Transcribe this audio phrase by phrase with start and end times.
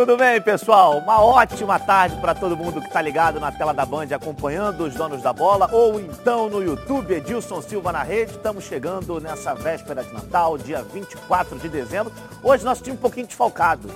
[0.00, 0.96] Tudo bem, pessoal?
[0.96, 4.94] Uma ótima tarde para todo mundo que está ligado na tela da Band acompanhando os
[4.94, 8.32] donos da bola ou então no YouTube, Edilson Silva na rede.
[8.32, 12.10] Estamos chegando nessa véspera de Natal, dia 24 de dezembro.
[12.42, 13.90] Hoje nosso time um pouquinho desfalcado.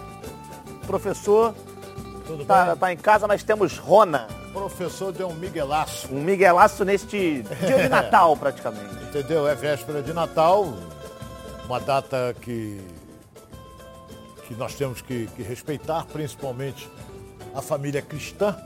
[0.82, 1.54] O professor
[2.38, 4.28] está tá em casa, nós temos Rona.
[4.50, 6.08] O professor deu um miguelaço.
[6.12, 8.94] Um miguelaço neste dia de Natal, praticamente.
[9.04, 9.48] Entendeu?
[9.48, 10.74] É véspera de Natal,
[11.64, 12.78] uma data que
[14.46, 16.88] que nós temos que, que respeitar, principalmente
[17.54, 18.56] a família cristã,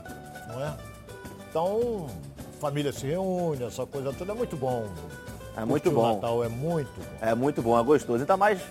[0.47, 0.73] não é?
[1.49, 2.07] Então,
[2.59, 4.87] família se reúne, essa coisa toda é muito bom.
[5.55, 6.11] É muito bom.
[6.11, 7.17] O Natal é muito bom.
[7.21, 8.19] É muito bom, é gostoso.
[8.19, 8.61] Ainda mais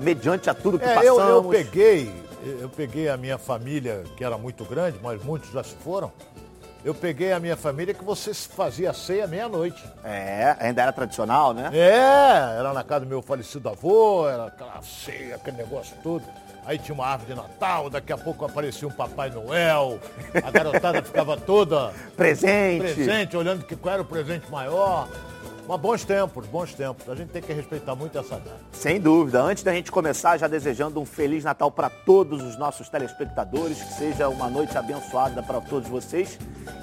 [0.00, 1.18] mediante a tudo que é, passamos.
[1.18, 2.12] Eu, eu peguei,
[2.60, 6.12] eu peguei a minha família, que era muito grande, mas muitos já se foram.
[6.84, 9.84] Eu peguei a minha família que você fazia ceia meia-noite.
[10.04, 11.70] É, ainda era tradicional, né?
[11.72, 16.24] É, era na casa do meu falecido avô, era aquela ceia, aquele negócio todo.
[16.64, 19.98] Aí tinha uma árvore de Natal, daqui a pouco aparecia um Papai Noel,
[20.34, 25.08] a garotada ficava toda presente, presente, olhando que qual era o presente maior.
[25.68, 27.06] Mas bons tempos, bons tempos.
[27.10, 28.58] A gente tem que respeitar muito essa data.
[28.72, 29.42] Sem dúvida.
[29.42, 33.92] Antes da gente começar, já desejando um Feliz Natal para todos os nossos telespectadores, que
[33.92, 36.38] seja uma noite abençoada para todos vocês.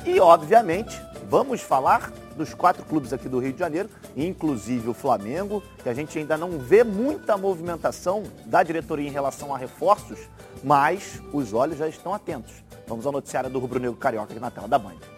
[0.05, 5.63] E, obviamente, vamos falar dos quatro clubes aqui do Rio de Janeiro, inclusive o Flamengo,
[5.81, 10.19] que a gente ainda não vê muita movimentação da diretoria em relação a reforços,
[10.63, 12.53] mas os olhos já estão atentos.
[12.87, 15.14] Vamos ao noticiário do Rubro Negro Carioca aqui na tela da Band.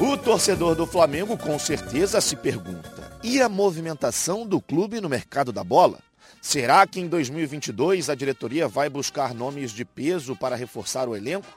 [0.00, 5.52] O torcedor do Flamengo com certeza se pergunta: e a movimentação do clube no mercado
[5.52, 5.98] da bola?
[6.40, 11.48] Será que em 2022 a diretoria vai buscar nomes de peso para reforçar o elenco?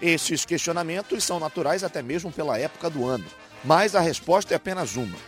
[0.00, 3.26] Esses questionamentos são naturais até mesmo pela época do ano,
[3.62, 5.18] mas a resposta é apenas uma.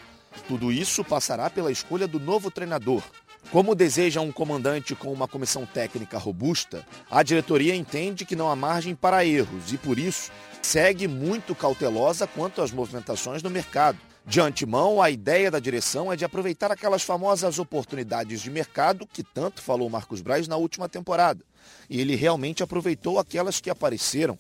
[0.47, 3.03] Tudo isso passará pela escolha do novo treinador.
[3.51, 8.55] Como deseja um comandante com uma comissão técnica robusta, a diretoria entende que não há
[8.55, 13.99] margem para erros e, por isso, segue muito cautelosa quanto às movimentações no mercado.
[14.27, 19.23] De antemão, a ideia da direção é de aproveitar aquelas famosas oportunidades de mercado que
[19.23, 21.43] tanto falou Marcos Braz na última temporada.
[21.89, 24.39] E ele realmente aproveitou aquelas que apareceram.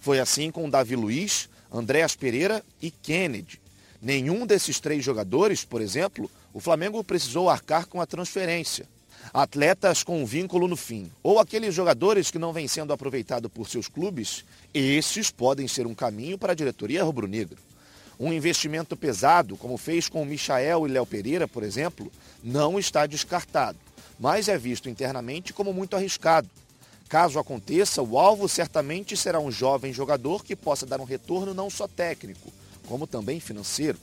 [0.00, 3.60] Foi assim com Davi Luiz, Andréas Pereira e Kennedy.
[4.02, 8.84] Nenhum desses três jogadores, por exemplo, o Flamengo precisou arcar com a transferência
[9.32, 13.86] atletas com vínculo no fim, ou aqueles jogadores que não vêm sendo aproveitados por seus
[13.86, 17.56] clubes, esses podem ser um caminho para a diretoria rubro-negra.
[18.18, 22.10] Um investimento pesado, como fez com o Michael e Léo Pereira, por exemplo,
[22.42, 23.78] não está descartado,
[24.18, 26.50] mas é visto internamente como muito arriscado.
[27.08, 31.70] Caso aconteça, o alvo certamente será um jovem jogador que possa dar um retorno não
[31.70, 32.52] só técnico,
[32.88, 33.98] como também financeiro.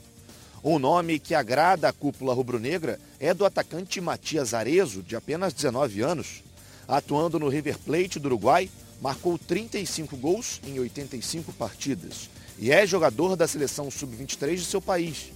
[0.68, 6.02] O nome que agrada a cúpula rubro-negra é do atacante Matias Arezo, de apenas 19
[6.02, 6.42] anos.
[6.88, 8.68] Atuando no River Plate do Uruguai,
[9.00, 15.31] marcou 35 gols em 85 partidas e é jogador da seleção sub-23 de seu país.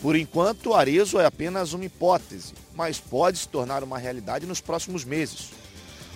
[0.00, 5.04] Por enquanto, Arezo é apenas uma hipótese, mas pode se tornar uma realidade nos próximos
[5.04, 5.50] meses.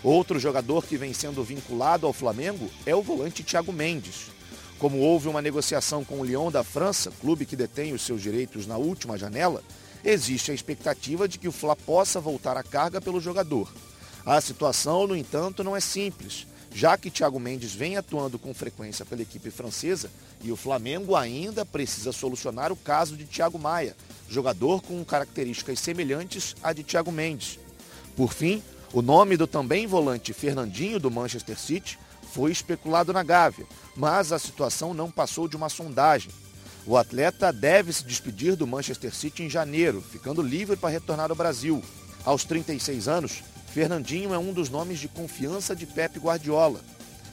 [0.03, 4.27] Outro jogador que vem sendo vinculado ao Flamengo é o volante Thiago Mendes.
[4.79, 8.67] Como houve uma negociação com o Lyon da França, clube que detém os seus direitos
[8.67, 9.63] na última janela,
[10.05, 13.73] existe a expectativa de que o Fla possa voltar à carga pelo jogador.
[14.25, 19.07] A situação, no entanto, não é simples, já que Thiago Mendes vem atuando com frequência
[19.07, 20.11] pela equipe francesa
[20.43, 23.97] e o Flamengo ainda precisa solucionar o caso de Thiago Maia,
[24.29, 27.59] jogador com características semelhantes à de Thiago Mendes.
[28.15, 31.99] Por fim, o nome do também volante Fernandinho do Manchester City
[32.37, 33.65] foi especulado na Gávea,
[33.97, 36.31] mas a situação não passou de uma sondagem.
[36.85, 41.37] O atleta deve se despedir do Manchester City em janeiro, ficando livre para retornar ao
[41.37, 41.83] Brasil.
[42.27, 46.79] Aos 36 anos, Fernandinho é um dos nomes de confiança de Pep Guardiola.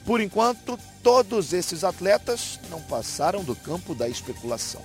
[0.06, 4.80] Por enquanto, todos esses atletas não passaram do campo da especulação.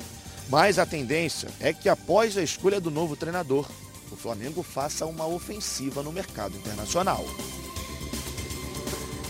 [0.49, 3.65] Mas a tendência é que após a escolha do novo treinador,
[4.11, 7.23] o Flamengo faça uma ofensiva no mercado internacional.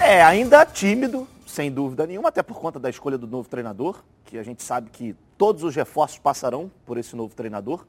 [0.01, 4.37] É, ainda tímido, sem dúvida nenhuma, até por conta da escolha do novo treinador, que
[4.37, 7.85] a gente sabe que todos os reforços passarão por esse novo treinador.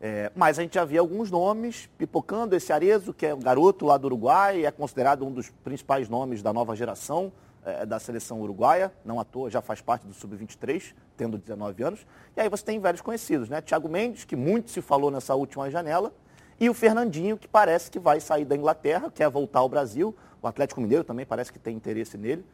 [0.00, 2.54] É, mas a gente já via alguns nomes pipocando.
[2.54, 6.42] Esse Arezo, que é um garoto lá do Uruguai, é considerado um dos principais nomes
[6.42, 7.32] da nova geração
[7.64, 8.92] é, da seleção uruguaia.
[9.04, 12.06] Não à toa, já faz parte do Sub-23, tendo 19 anos.
[12.36, 13.60] E aí você tem velhos conhecidos, né?
[13.60, 16.12] Thiago Mendes, que muito se falou nessa última janela.
[16.60, 20.14] E o Fernandinho, que parece que vai sair da Inglaterra, quer voltar ao Brasil.
[20.42, 22.44] O Atlético Mineiro também parece que tem interesse nele.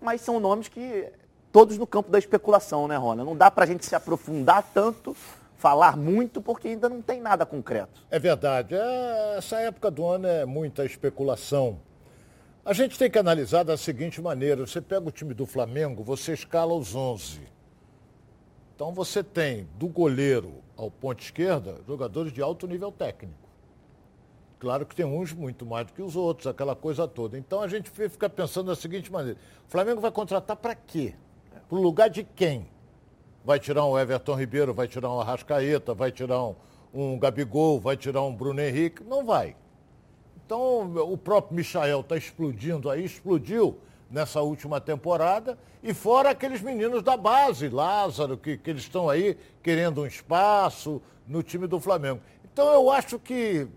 [0.00, 1.08] Mas são nomes que
[1.52, 3.24] todos no campo da especulação, né, Rona?
[3.24, 5.16] Não dá para a gente se aprofundar tanto,
[5.56, 8.04] falar muito, porque ainda não tem nada concreto.
[8.10, 8.74] É verdade.
[8.74, 11.78] É, essa época do ano é muita especulação.
[12.64, 16.32] A gente tem que analisar da seguinte maneira: você pega o time do Flamengo, você
[16.32, 17.40] escala os 11.
[18.74, 23.43] Então você tem do goleiro ao ponto esquerda jogadores de alto nível técnico.
[24.64, 27.36] Claro que tem uns muito mais do que os outros, aquela coisa toda.
[27.36, 29.38] Então a gente fica pensando da seguinte maneira:
[29.68, 31.12] o Flamengo vai contratar para quê?
[31.68, 32.66] Para o lugar de quem?
[33.44, 36.54] Vai tirar um Everton Ribeiro, vai tirar um Arrascaeta, vai tirar um,
[36.94, 39.04] um Gabigol, vai tirar um Bruno Henrique?
[39.04, 39.54] Não vai.
[40.46, 43.78] Então, o próprio Michael está explodindo aí, explodiu
[44.10, 49.36] nessa última temporada, e fora aqueles meninos da base, Lázaro, que, que eles estão aí
[49.62, 52.22] querendo um espaço no time do Flamengo.
[52.50, 53.68] Então, eu acho que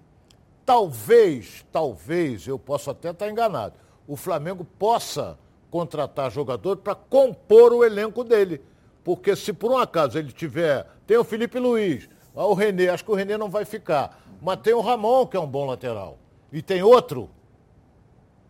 [0.68, 3.76] talvez, talvez, eu posso até estar enganado,
[4.06, 5.40] o Flamengo possa
[5.72, 8.62] contratar jogador para compor o elenco dele.
[9.02, 10.86] Porque se por um acaso ele tiver.
[11.08, 14.22] Tem o Felipe Luiz, o Renê, acho que o Renê não vai ficar.
[14.42, 16.18] Mas tem o Ramon, que é um bom lateral
[16.52, 17.30] e tem outro,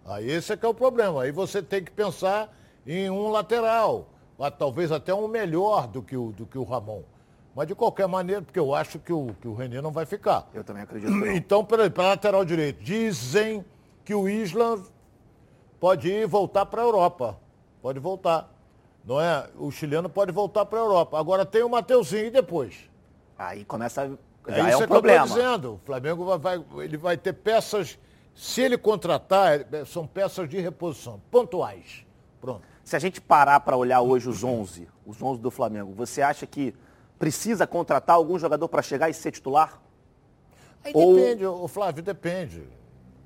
[0.06, 1.24] aí esse é que é o problema.
[1.24, 2.56] Aí você tem que pensar
[2.86, 4.08] em um lateral,
[4.58, 7.04] talvez até um melhor do que o, do que o Ramon.
[7.58, 10.48] Mas de qualquer maneira, porque eu acho que o, que o Renê não vai ficar.
[10.54, 11.12] Eu também acredito.
[11.26, 13.66] Então, para lateral direito, dizem
[14.06, 14.80] que o Isla
[15.80, 17.36] pode ir voltar para a Europa.
[17.82, 18.48] Pode voltar.
[19.04, 19.50] Não é?
[19.58, 21.20] O chileno pode voltar para a Europa.
[21.20, 22.76] Agora tem o Mateuzinho e depois.
[23.40, 25.22] Aí começa é isso é, é que problema.
[25.22, 25.74] eu estou dizendo.
[25.74, 27.98] O Flamengo vai, ele vai ter peças,
[28.36, 32.06] se ele contratar, é, são peças de reposição, pontuais.
[32.40, 32.62] Pronto.
[32.84, 36.46] Se a gente parar para olhar hoje os 11, os 11 do Flamengo, você acha
[36.46, 36.76] que
[37.18, 39.82] precisa contratar algum jogador para chegar e ser titular?
[40.84, 41.16] Aí Ou...
[41.16, 42.64] depende, o Flávio, depende.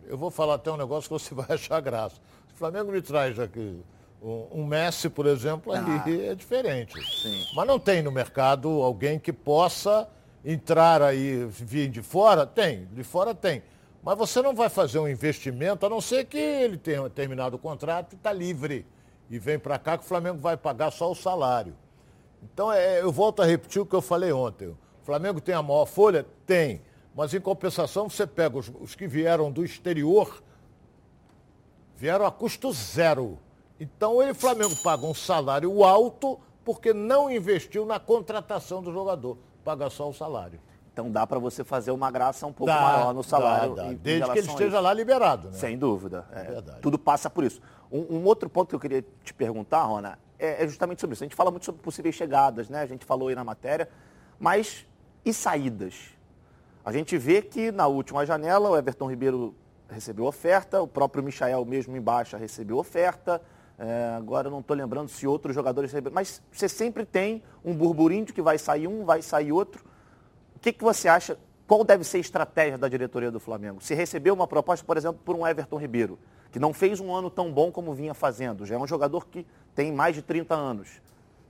[0.08, 2.16] Eu vou falar até um negócio que você vai achar graça.
[2.48, 3.82] Se o Flamengo me traz aqui
[4.22, 6.04] um, um Messi, por exemplo, ah.
[6.06, 6.94] aí é diferente.
[7.22, 7.46] Sim.
[7.56, 10.08] Mas não tem no mercado alguém que possa
[10.44, 12.46] entrar aí, vir de fora?
[12.46, 13.64] Tem, de fora tem.
[14.04, 17.60] Mas você não vai fazer um investimento, a não ser que ele tenha terminado o
[17.60, 18.86] contrato e está livre.
[19.30, 21.76] E vem para cá que o Flamengo vai pagar só o salário.
[22.42, 24.68] Então, é, eu volto a repetir o que eu falei ontem.
[24.68, 26.26] O Flamengo tem a maior folha?
[26.46, 26.82] Tem.
[27.16, 30.42] Mas, em compensação, você pega os, os que vieram do exterior,
[31.96, 33.38] vieram a custo zero.
[33.80, 39.38] Então, ele, o Flamengo paga um salário alto porque não investiu na contratação do jogador
[39.64, 40.60] paga só o salário.
[40.94, 43.76] Então dá para você fazer uma graça um pouco dá, maior no salário.
[43.76, 43.94] Dá, dá.
[43.94, 45.48] Em, Desde em que ele esteja lá liberado.
[45.50, 45.54] Né?
[45.54, 46.26] Sem dúvida.
[46.34, 47.62] É, é tudo passa por isso.
[47.90, 51.24] Um, um, outro ponto que eu queria te perguntar, Rona, é, é, justamente sobre isso.
[51.24, 52.82] A gente fala muito sobre possíveis chegadas, né?
[52.82, 53.88] A gente falou aí na matéria.
[54.40, 54.88] Mas
[55.24, 56.10] e saídas?
[56.84, 59.54] A gente vê que na última janela o Everton Ribeiro
[59.88, 63.40] recebeu oferta, o próprio Michael mesmo em baixa recebeu oferta.
[63.78, 65.94] É, agora não estou lembrando se outros jogadores.
[66.12, 69.84] Mas você sempre tem um burburinho de que vai sair um, vai sair outro.
[70.56, 71.38] O que, que você acha?
[71.68, 73.82] Qual deve ser a estratégia da diretoria do Flamengo?
[73.82, 76.20] Se receber uma proposta, por exemplo, por um Everton Ribeiro,
[76.52, 79.46] que não fez um ano tão bom como vinha fazendo, já é um jogador que
[79.76, 81.02] tem mais de 30 anos.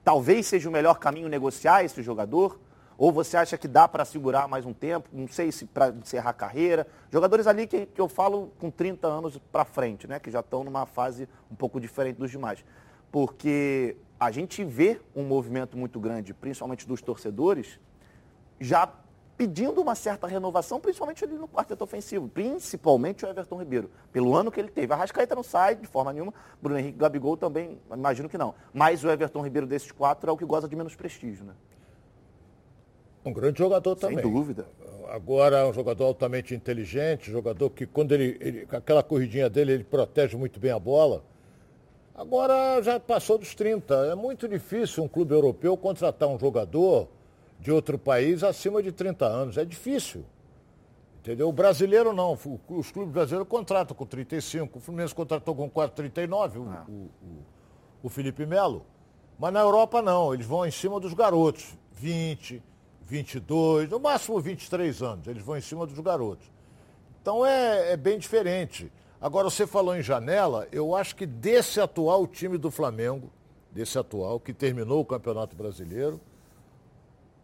[0.03, 2.59] Talvez seja o melhor caminho negociar esse jogador
[3.01, 5.09] ou você acha que dá para segurar mais um tempo?
[5.11, 6.85] Não sei se para encerrar a carreira.
[7.11, 10.19] Jogadores ali que, que eu falo com 30 anos para frente, né?
[10.19, 12.63] Que já estão numa fase um pouco diferente dos demais.
[13.11, 17.79] Porque a gente vê um movimento muito grande, principalmente dos torcedores,
[18.59, 18.87] já
[19.37, 24.51] pedindo uma certa renovação, principalmente ali no quarteto ofensivo, principalmente o Everton Ribeiro, pelo ano
[24.51, 24.93] que ele teve.
[24.93, 28.53] A Rascaeta não sai de forma nenhuma, Bruno Henrique Gabigol também, imagino que não.
[28.73, 31.53] Mas o Everton Ribeiro desses quatro é o que goza de menos prestígio, né?
[33.23, 34.19] Um grande jogador também.
[34.19, 34.65] Sem dúvida.
[35.09, 39.83] Agora é um jogador altamente inteligente, jogador que quando ele, ele, aquela corridinha dele, ele
[39.83, 41.23] protege muito bem a bola.
[42.15, 43.93] Agora já passou dos 30.
[44.11, 47.07] É muito difícil um clube europeu contratar um jogador
[47.61, 49.57] de outro país acima de 30 anos.
[49.57, 50.25] É difícil.
[51.19, 51.47] Entendeu?
[51.47, 52.33] O brasileiro não.
[52.67, 54.79] Os clubes brasileiros contratam com 35.
[54.79, 56.85] O Fluminense contratou com 4,39, o, ah.
[56.89, 57.09] o, o,
[58.03, 58.83] o Felipe Melo.
[59.37, 60.33] Mas na Europa não.
[60.33, 61.77] Eles vão em cima dos garotos.
[61.93, 62.63] 20,
[63.05, 65.27] 22, no máximo 23 anos.
[65.27, 66.51] Eles vão em cima dos garotos.
[67.21, 68.91] Então é, é bem diferente.
[69.19, 73.31] Agora, você falou em janela, eu acho que desse atual time do Flamengo,
[73.71, 76.19] desse atual, que terminou o Campeonato Brasileiro,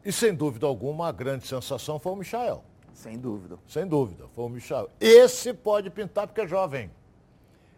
[0.08, 2.64] e sem dúvida alguma, a grande sensação foi o Michael.
[2.94, 3.60] Sem dúvida.
[3.68, 4.90] Sem dúvida, foi o Michael.
[5.02, 6.90] Esse pode pintar porque é jovem.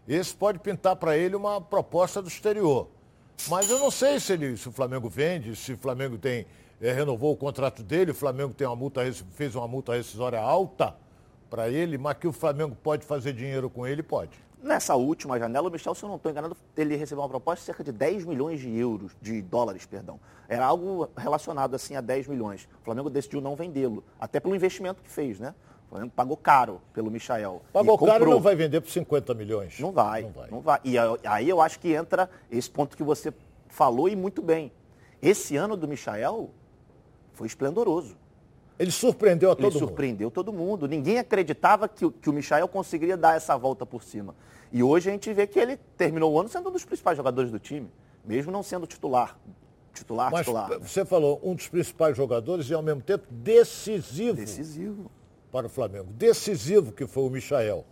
[0.06, 2.86] Esse pode pintar para ele uma proposta do exterior.
[3.48, 6.46] Mas eu não sei se, ele, se o Flamengo vende, se o Flamengo tem
[6.80, 10.94] é, renovou o contrato dele, o Flamengo tem uma multa, fez uma multa rescisória alta
[11.50, 14.38] para ele, mas que o Flamengo pode fazer dinheiro com ele, pode.
[14.62, 17.66] Nessa última janela, o Michel, se eu não estou enganado, ele recebeu uma proposta de
[17.66, 20.20] cerca de 10 milhões de euros, de dólares, perdão.
[20.48, 22.68] Era algo relacionado assim a 10 milhões.
[22.82, 25.54] O Flamengo decidiu não vendê-lo, até pelo investimento que fez, né?
[25.86, 27.62] O Flamengo pagou caro pelo Michael.
[27.72, 29.80] Pagou caro e não vai vender por 50 milhões.
[29.80, 30.50] Não vai, não vai.
[30.50, 30.80] Não vai.
[30.84, 33.32] E aí eu acho que entra esse ponto que você
[33.66, 34.70] falou e muito bem.
[35.22, 36.50] Esse ano do Michael
[37.32, 38.16] foi esplendoroso.
[38.80, 39.78] Ele surpreendeu a todo Ele mundo.
[39.88, 40.88] surpreendeu todo mundo.
[40.88, 44.34] Ninguém acreditava que, que o Michael conseguiria dar essa volta por cima.
[44.72, 47.50] E hoje a gente vê que ele terminou o ano sendo um dos principais jogadores
[47.50, 47.90] do time,
[48.24, 49.38] mesmo não sendo titular.
[49.92, 50.78] Titular, Mas titular.
[50.80, 54.36] Você falou um dos principais jogadores e ao mesmo tempo decisivo.
[54.36, 55.10] Decisivo.
[55.52, 56.06] Para o Flamengo.
[56.12, 57.84] Decisivo que foi o Michael.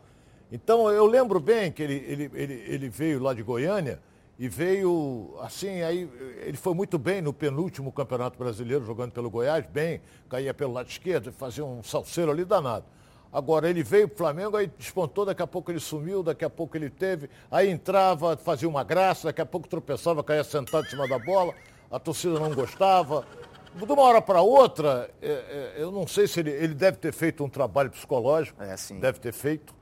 [0.51, 4.01] Então eu lembro bem que ele, ele, ele, ele veio lá de Goiânia
[4.39, 6.09] e veio assim, aí
[6.43, 10.89] ele foi muito bem no penúltimo Campeonato Brasileiro, jogando pelo Goiás, bem, caía pelo lado
[10.89, 12.85] esquerdo, fazia um salseiro ali danado.
[13.33, 16.51] Agora ele veio para o Flamengo, aí despontou, daqui a pouco ele sumiu, daqui a
[16.51, 20.91] pouco ele teve, aí entrava, fazia uma graça, daqui a pouco tropeçava, caía sentado em
[20.91, 21.53] cima da bola,
[21.91, 23.27] a torcida não gostava.
[23.75, 27.13] De uma hora para outra, é, é, eu não sei se ele, ele deve ter
[27.13, 28.99] feito um trabalho psicológico, é, sim.
[28.99, 29.75] deve ter feito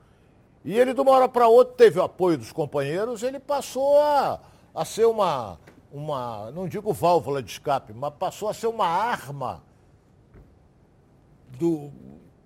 [0.67, 4.37] e ele, de uma hora para outra, teve o apoio dos companheiros, ele passou a,
[4.75, 5.57] a ser uma,
[5.89, 9.63] uma, não digo válvula de escape, mas passou a ser uma arma
[11.57, 11.89] do,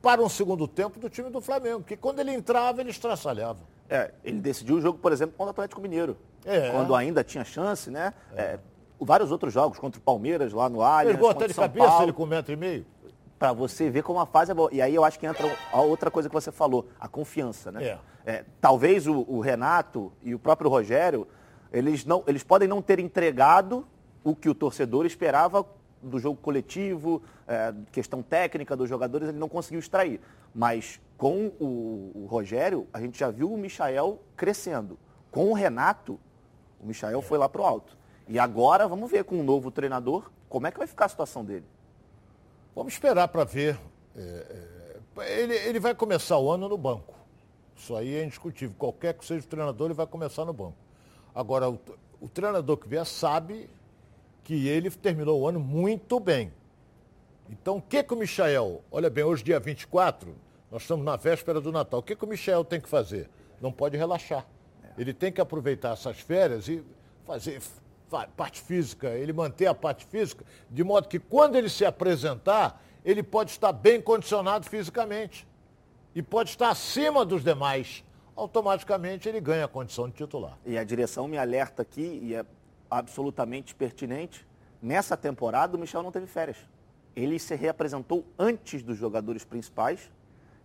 [0.03, 3.61] para um segundo tempo do time do Flamengo, que quando ele entrava, ele estraçalhava.
[3.89, 6.15] É, ele decidiu o jogo, por exemplo, contra o Atlético Mineiro.
[6.45, 6.69] É.
[6.69, 8.13] Quando ainda tinha chance, né?
[8.35, 8.59] É.
[8.99, 12.03] vários outros jogos, contra o Palmeiras, lá no Allianz, Pegou até de São cabeça Paulo.
[12.03, 12.85] ele com um metro e meio
[13.41, 14.69] para você ver como a fase é boa.
[14.71, 17.83] E aí eu acho que entra a outra coisa que você falou, a confiança, né?
[17.83, 18.00] É.
[18.24, 21.27] É, talvez o, o, Renato e o próprio Rogério,
[21.74, 23.83] eles, não, eles podem não ter entregado
[24.24, 25.65] o que o torcedor esperava
[26.03, 30.21] do jogo coletivo, é, questão técnica dos jogadores, ele não conseguiu extrair.
[30.53, 35.00] Mas com o, o, Rogério, a gente já viu o Michael crescendo.
[35.31, 36.19] Com o Renato,
[36.79, 37.98] o Michael foi lá pro alto.
[38.27, 41.43] E agora, vamos ver com o novo treinador, como é que vai ficar a situação
[41.43, 41.65] dele.
[42.81, 43.77] Vamos esperar para ver.
[44.15, 47.13] É, é, ele, ele vai começar o ano no banco.
[47.77, 48.75] Isso aí é indiscutível.
[48.75, 50.73] Qualquer que seja o treinador, ele vai começar no banco.
[51.35, 51.79] Agora, o,
[52.19, 53.69] o treinador que vier sabe
[54.43, 56.51] que ele terminou o ano muito bem.
[57.51, 60.33] Então, o que, que o Michael, olha bem, hoje dia 24,
[60.71, 63.29] nós estamos na véspera do Natal, o que, que o Michel tem que fazer?
[63.61, 64.43] Não pode relaxar.
[64.97, 66.83] Ele tem que aproveitar essas férias e
[67.27, 67.61] fazer
[68.36, 73.24] parte física, ele manter a parte física, de modo que quando ele se apresentar, ele
[73.24, 75.48] pode estar bem condicionado fisicamente
[76.13, 78.03] e pode estar acima dos demais.
[78.36, 80.58] Automaticamente ele ganha a condição de titular.
[80.65, 82.46] E a direção me alerta aqui, e é
[82.89, 84.46] absolutamente pertinente,
[84.82, 86.58] nessa temporada o Michel não teve férias.
[87.15, 90.12] Ele se reapresentou antes dos jogadores principais,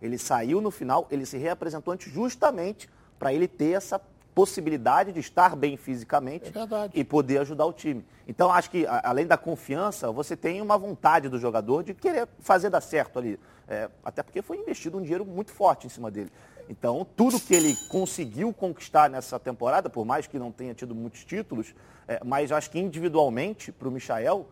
[0.01, 3.99] ele saiu no final, ele se reapresentou antes justamente para ele ter essa
[4.37, 8.05] possibilidade de estar bem fisicamente é e poder ajudar o time.
[8.27, 12.69] Então, acho que, além da confiança, você tem uma vontade do jogador de querer fazer
[12.69, 13.39] dar certo ali.
[13.67, 16.31] É, até porque foi investido um dinheiro muito forte em cima dele.
[16.69, 21.25] Então, tudo que ele conseguiu conquistar nessa temporada, por mais que não tenha tido muitos
[21.25, 21.73] títulos,
[22.07, 24.45] é, mas acho que individualmente, para o Michael,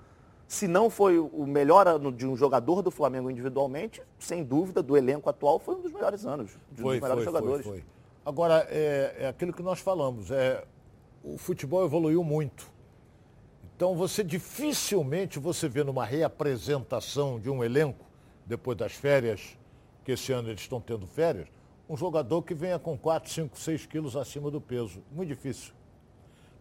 [0.47, 4.97] se não foi o melhor ano de um jogador do Flamengo individualmente, sem dúvida, do
[4.97, 7.65] elenco atual, foi um dos melhores anos, de um foi, dos melhores foi, jogadores.
[7.67, 7.95] Foi, foi.
[8.25, 10.65] Agora, é, é, aquilo que nós falamos, é,
[11.23, 12.73] o futebol evoluiu muito.
[13.75, 18.03] Então, você dificilmente você vê numa reapresentação de um elenco,
[18.43, 19.55] depois das férias,
[20.03, 21.47] que esse ano eles estão tendo férias,
[21.87, 25.03] um jogador que venha com 4, 5, 6 quilos acima do peso.
[25.11, 25.71] Muito difícil.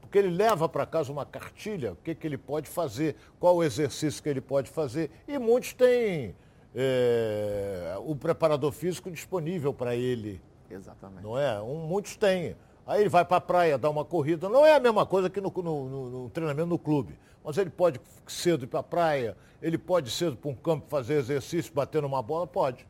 [0.02, 3.64] Porque ele leva para casa uma cartilha, o que, que ele pode fazer, qual o
[3.64, 5.10] exercício que ele pode fazer.
[5.26, 6.36] E muitos têm
[6.74, 10.42] é, o preparador físico disponível para ele.
[10.70, 11.22] Exatamente.
[11.22, 11.60] Não é?
[11.60, 12.56] Um, muitos têm.
[12.86, 14.48] Aí ele vai para a praia dar uma corrida.
[14.48, 17.18] Não é a mesma coisa que no, no, no, no treinamento no clube.
[17.42, 21.14] Mas ele pode cedo ir para a praia, ele pode cedo para um campo fazer
[21.14, 22.86] exercício, bater numa bola, pode.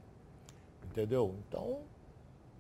[0.85, 1.35] Entendeu?
[1.49, 1.79] Então,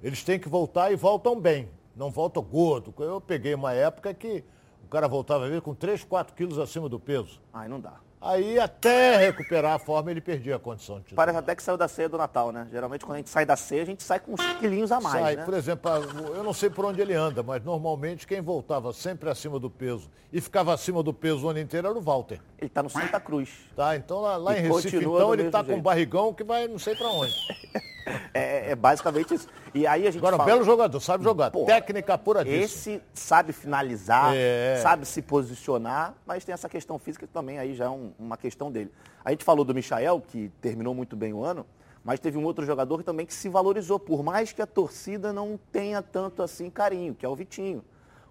[0.02, 1.68] eles têm que voltar e voltam bem.
[1.94, 2.92] Não voltam gordo.
[2.98, 4.44] Eu peguei uma época que
[4.84, 7.40] o cara voltava ver com 3, 4 quilos acima do peso.
[7.52, 8.00] Aí não dá.
[8.24, 11.26] Aí até recuperar a forma ele perdia a condição de titular.
[11.26, 12.66] Parece até que saiu da ceia do Natal, né?
[12.72, 15.22] Geralmente quando a gente sai da ceia, a gente sai com uns quilinhos a mais,
[15.22, 15.44] sai, né?
[15.44, 15.90] Por exemplo,
[16.34, 20.10] eu não sei por onde ele anda, mas normalmente quem voltava sempre acima do peso
[20.32, 22.40] e ficava acima do peso o ano inteiro era o Walter.
[22.58, 23.50] Ele está no Santa Cruz.
[23.76, 26.78] Tá, então lá, lá em Recife, então ele está com um barrigão que vai não
[26.78, 27.34] sei para onde.
[28.32, 29.48] é, é, basicamente isso.
[29.72, 30.48] E aí a gente Agora, fala...
[30.48, 31.50] belo jogador, sabe jogar.
[31.50, 32.56] Técnica pura disso.
[32.90, 34.78] Esse sabe finalizar, é.
[34.82, 38.36] sabe se posicionar, mas tem essa questão física que também aí já é um, uma
[38.36, 38.92] questão dele.
[39.24, 41.66] A gente falou do Michael, que terminou muito bem o ano,
[42.04, 45.58] mas teve um outro jogador também que se valorizou, por mais que a torcida não
[45.72, 47.82] tenha tanto assim carinho, que é o Vitinho.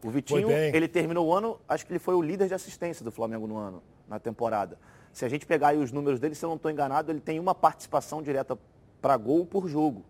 [0.04, 3.12] O Vitinho, ele terminou o ano, acho que ele foi o líder de assistência do
[3.12, 4.78] Flamengo no ano, na temporada.
[5.14, 7.40] Se a gente pegar aí os números dele, se eu não estou enganado, ele tem
[7.40, 8.58] uma participação direta
[9.04, 10.02] para gol por jogo.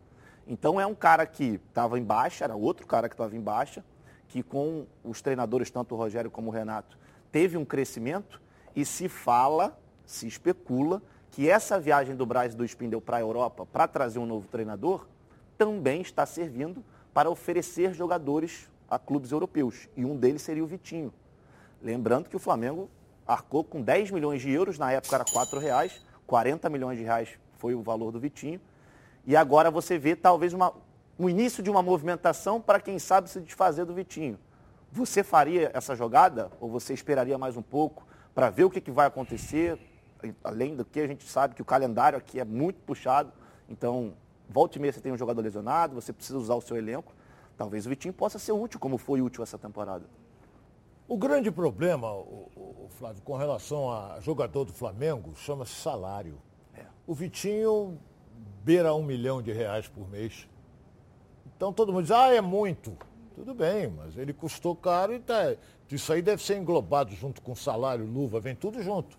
[0.46, 3.84] Então é um cara que estava em baixa, era outro cara que estava em baixa,
[4.28, 6.96] que com os treinadores, tanto o Rogério como o Renato,
[7.32, 8.40] teve um crescimento
[8.76, 13.20] e se fala, se especula, que essa viagem do Braz e do Spindle para a
[13.20, 15.08] Europa para trazer um novo treinador
[15.58, 19.90] também está servindo para oferecer jogadores a clubes europeus.
[19.98, 21.12] E um deles seria o Vitinho.
[21.82, 22.88] Lembrando que o Flamengo
[23.26, 27.40] arcou com 10 milhões de euros, na época era 4 reais, 40 milhões de reais
[27.58, 28.62] foi o valor do Vitinho.
[29.26, 30.74] E agora você vê talvez uma,
[31.18, 34.38] um início de uma movimentação para quem sabe se desfazer do Vitinho.
[34.92, 38.92] Você faria essa jogada ou você esperaria mais um pouco para ver o que, que
[38.92, 39.80] vai acontecer?
[40.44, 43.32] Além do que a gente sabe que o calendário aqui é muito puxado,
[43.70, 44.14] então
[44.50, 47.14] volta e meia você tem um jogador lesionado, você precisa usar o seu elenco.
[47.58, 50.06] Talvez o Vitinho possa ser útil, como foi útil essa temporada.
[51.08, 56.38] O grande problema, o, o, Flávio, com relação a jogador do Flamengo, chama-se salário.
[56.74, 56.86] É.
[57.06, 58.00] O Vitinho
[58.64, 60.48] beira um milhão de reais por mês.
[61.56, 62.98] Então todo mundo diz, ah, é muito.
[63.36, 65.56] Tudo bem, mas ele custou caro e tá,
[65.90, 69.18] isso aí deve ser englobado junto com salário, luva, vem tudo junto.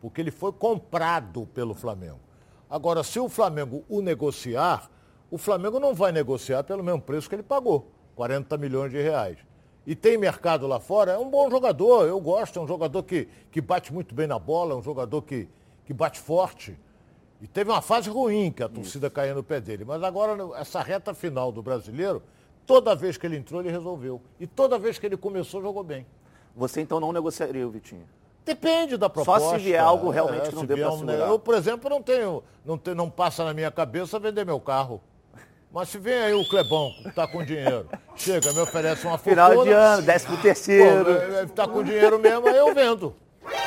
[0.00, 2.20] Porque ele foi comprado pelo Flamengo.
[2.68, 4.90] Agora, se o Flamengo o negociar,
[5.30, 9.38] o Flamengo não vai negociar pelo mesmo preço que ele pagou, 40 milhões de reais.
[9.86, 13.28] E tem mercado lá fora, é um bom jogador, eu gosto, é um jogador que,
[13.52, 15.48] que bate muito bem na bola, é um jogador que,
[15.84, 16.76] que bate forte.
[17.40, 19.84] E teve uma fase ruim que a torcida caiu no pé dele.
[19.84, 22.22] Mas agora, essa reta final do brasileiro,
[22.66, 24.20] toda vez que ele entrou, ele resolveu.
[24.40, 26.06] E toda vez que ele começou, jogou bem.
[26.54, 28.06] Você então não negociaria o Vitinho?
[28.44, 29.50] Depende da proposta.
[29.50, 32.00] Só se vier algo realmente é, que não dê para um, Eu, por exemplo, não
[32.00, 35.02] tenho, não, tenho, não passa na minha cabeça vender meu carro.
[35.70, 39.48] Mas se vem aí o Clebão, que tá com dinheiro, chega, me oferece uma fortuna...
[39.48, 41.10] Final de ano, décimo terceiro...
[41.42, 43.14] Está com dinheiro mesmo, aí eu vendo.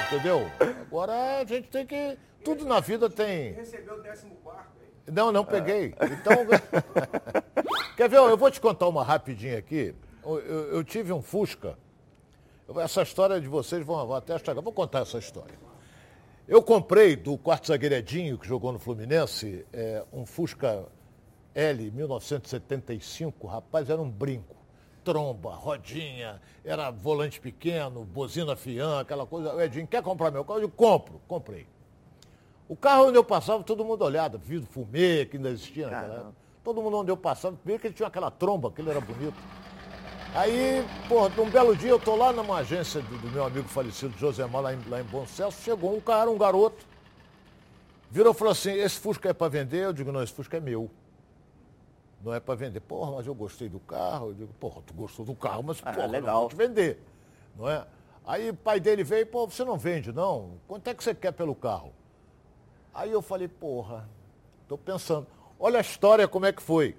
[0.08, 0.50] Entendeu?
[0.88, 3.54] Agora a gente tem que tudo na vida tem.
[3.54, 5.14] Recebeu o décimo quarto aí?
[5.14, 5.94] Não, não peguei.
[6.02, 6.34] Então.
[7.96, 8.18] Quer ver?
[8.18, 9.94] Eu vou te contar uma rapidinha aqui.
[10.24, 11.78] Eu, eu, eu tive um Fusca.
[12.78, 14.62] Essa história de vocês vão, vão até chegar.
[14.62, 15.58] Vou contar essa história.
[16.48, 20.86] Eu comprei do quarto zagueiredinho que jogou no Fluminense é, um Fusca
[21.54, 23.48] L 1975.
[23.48, 24.56] Rapaz, era um brinco.
[25.04, 29.54] Tromba, rodinha, era volante pequeno, bozina fiã, aquela coisa.
[29.54, 30.60] O Edinho, quer comprar meu carro?
[30.60, 31.22] Eu compro.
[31.28, 31.68] Comprei.
[32.70, 36.36] O carro onde eu passava, todo mundo olhava, vidro fumê, que ainda existia naquela época.
[36.64, 39.34] Todo mundo onde eu passava, primeiro que ele tinha aquela tromba, que ele era bonito.
[40.36, 44.16] Aí, porra, um belo dia eu tô lá numa agência do, do meu amigo falecido
[44.20, 46.86] Josemar, lá em, lá em Bom Celso, chegou um cara, um garoto,
[48.12, 49.86] virou e falou assim, esse Fusca é para vender?
[49.86, 50.92] Eu digo, não, esse Fusca é meu.
[52.24, 52.82] Não é para vender.
[52.82, 54.28] Porra, mas eu gostei do carro.
[54.28, 56.34] Eu digo, porra, tu gostou do carro, mas ah, porra, legal.
[56.34, 57.02] não vou te vender.
[57.58, 57.84] Não é?
[58.28, 60.52] Aí o pai dele veio, pô, você não vende, não?
[60.68, 61.94] Quanto é que você quer pelo carro?
[62.94, 64.10] Aí eu falei, porra,
[64.64, 65.28] estou pensando.
[65.60, 66.96] Olha a história como é que foi.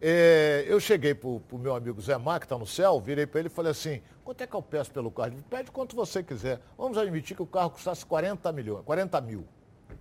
[0.00, 3.40] É, eu cheguei para o meu amigo Zé Mar, que está no céu, virei para
[3.40, 5.32] ele e falei assim, quanto é que eu peço pelo carro?
[5.32, 6.60] Ele pede quanto você quiser.
[6.76, 9.46] Vamos admitir que o carro custasse 40 milhões, 40 mil.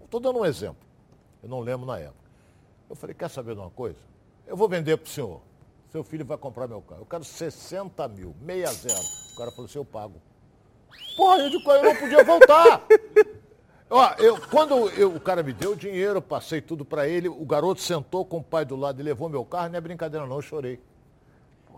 [0.03, 0.83] Estou dando um exemplo.
[1.41, 2.29] Eu não lembro na época.
[2.89, 3.99] Eu falei, quer saber de uma coisa?
[4.45, 5.41] Eu vou vender para o senhor.
[5.89, 7.01] Seu filho vai comprar meu carro.
[7.01, 8.99] Eu quero 60 mil, meia zero.
[9.33, 10.21] O cara falou assim, eu pago.
[11.15, 12.81] Porra, eu, eu não podia voltar.
[13.95, 17.45] Ó, eu, quando eu, o cara me deu o dinheiro, passei tudo para ele, o
[17.45, 20.37] garoto sentou com o pai do lado e levou meu carro, não é brincadeira não,
[20.37, 20.79] eu chorei.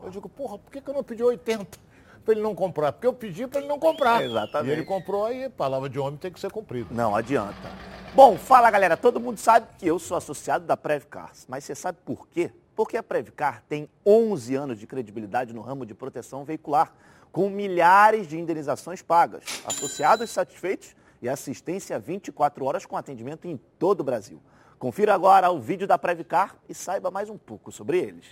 [0.01, 1.78] Eu digo, porra, por que, que eu não pedi 80
[2.23, 2.93] para ele não comprar?
[2.93, 4.23] Porque eu pedi para ele não comprar.
[4.23, 4.69] Exatamente.
[4.69, 6.88] E ele comprou aí, palavra de homem tem que ser cumprida.
[6.89, 7.69] Não adianta.
[8.13, 11.97] Bom, fala galera, todo mundo sabe que eu sou associado da Prevcar, mas você sabe
[12.06, 12.49] por quê?
[12.78, 16.93] Porque a Prevcar tem 11 anos de credibilidade no ramo de proteção veicular,
[17.30, 19.43] com milhares de indenizações pagas.
[19.65, 24.41] Associados satisfeitos e assistência 24 horas com atendimento em todo o Brasil.
[24.78, 28.25] Confira agora o vídeo da Previcar e saiba mais um pouco sobre eles.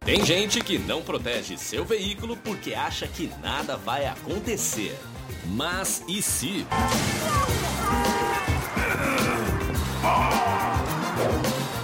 [0.00, 4.98] Tem gente que não protege seu veículo porque acha que nada vai acontecer.
[5.46, 6.66] Mas e se?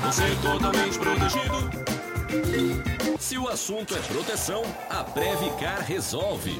[0.02, 1.86] Você é totalmente protegido.
[3.18, 6.58] Se o assunto é proteção, a Previcar resolve.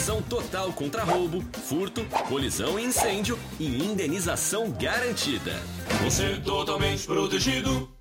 [0.00, 5.52] Proteção total contra roubo, furto, colisão e incêndio e indenização garantida.
[6.02, 7.94] Você é totalmente protegido.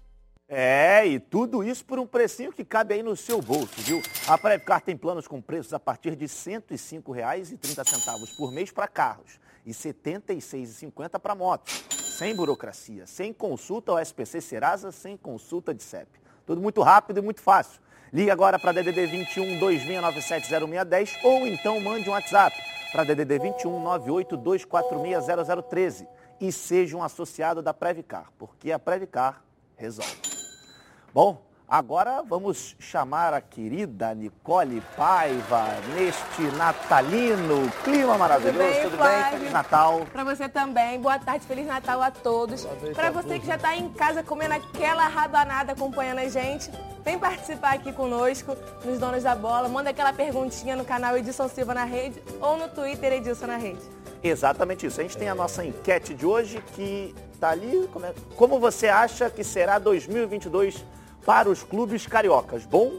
[0.47, 4.01] É, e tudo isso por um precinho que cabe aí no seu bolso, viu?
[4.29, 9.38] A Prevcar tem planos com preços a partir de R$ 105,30 por mês para carros
[9.65, 11.83] e R$ 76,50 para motos.
[11.91, 16.07] Sem burocracia, sem consulta ao SPC Serasa, sem consulta de CEP.
[16.45, 17.81] Tudo muito rápido e muito fácil.
[18.12, 22.60] Ligue agora para DDD 21 26970610 ou então mande um WhatsApp
[22.91, 26.08] para DDD 21 982460013
[26.41, 29.43] e seja um associado da Previcar, porque a Previcar
[29.76, 30.17] resolve.
[31.13, 38.58] Bom, Agora vamos chamar a querida Nicole Paiva neste natalino clima maravilhoso.
[38.58, 38.84] Tudo bem?
[38.89, 39.23] Tudo bem?
[39.38, 40.08] Feliz Natal.
[40.12, 40.99] Para você também.
[40.99, 42.65] Boa tarde, Feliz Natal a todos.
[42.95, 46.71] Para você que já está em casa comendo aquela rabanada acompanhando a gente,
[47.05, 49.69] vem participar aqui conosco nos Donos da Bola.
[49.69, 53.82] Manda aquela perguntinha no canal Edilson Silva na Rede ou no Twitter Edilson na Rede.
[54.23, 54.99] Exatamente isso.
[54.99, 57.88] A gente tem a nossa enquete de hoje que está ali.
[57.93, 58.13] Como, é...
[58.36, 60.84] Como você acha que será 2022
[61.29, 62.65] para os clubes cariocas.
[62.65, 62.93] Bom,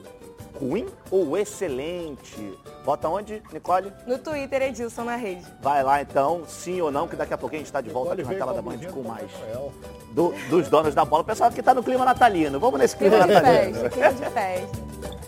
[0.61, 2.57] ruim ou excelente?
[2.85, 3.93] Bota onde, Nicole?
[4.07, 5.45] No Twitter, Edilson na rede.
[5.61, 8.13] Vai lá então, sim ou não, que daqui a pouquinho a gente está de volta
[8.13, 9.29] aqui na tela da Band com mais
[10.13, 11.23] do, dos donos da bola.
[11.23, 12.61] O pessoal aqui está no clima natalino.
[12.61, 13.73] Vamos nesse clima, clima natalino.
[13.73, 15.20] De festa, clima de festa.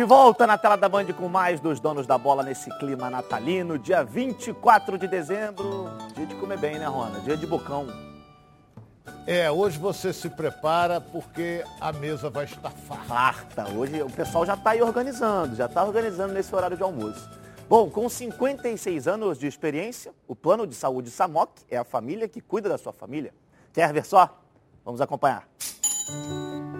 [0.00, 3.78] De volta na tela da Band com mais dos donos da bola nesse clima natalino,
[3.78, 7.20] dia 24 de dezembro, dia de comer bem, né, Rona?
[7.20, 7.86] Dia de bocão.
[9.26, 13.04] É, hoje você se prepara porque a mesa vai estar farta.
[13.04, 13.68] Farta.
[13.72, 17.28] Hoje o pessoal já está aí organizando, já está organizando nesse horário de almoço.
[17.68, 22.40] Bom, com 56 anos de experiência, o Plano de Saúde SAMOC é a família que
[22.40, 23.34] cuida da sua família.
[23.70, 24.34] Quer ver só?
[24.82, 25.46] Vamos acompanhar.
[26.08, 26.79] A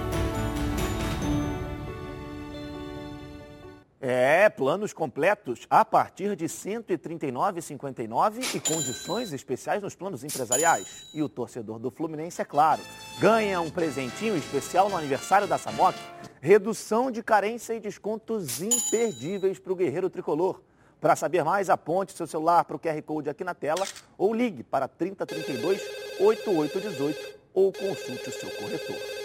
[4.03, 11.11] É, planos completos a partir de R$ 139,59 e condições especiais nos planos empresariais.
[11.13, 12.81] E o torcedor do Fluminense, é claro,
[13.19, 15.95] ganha um presentinho especial no aniversário da Samok,
[16.41, 20.63] redução de carência e descontos imperdíveis para o guerreiro tricolor.
[20.99, 23.85] Para saber mais, aponte seu celular para o QR Code aqui na tela
[24.17, 25.79] ou ligue para 3032
[26.19, 29.20] 8818 ou consulte o seu corretor.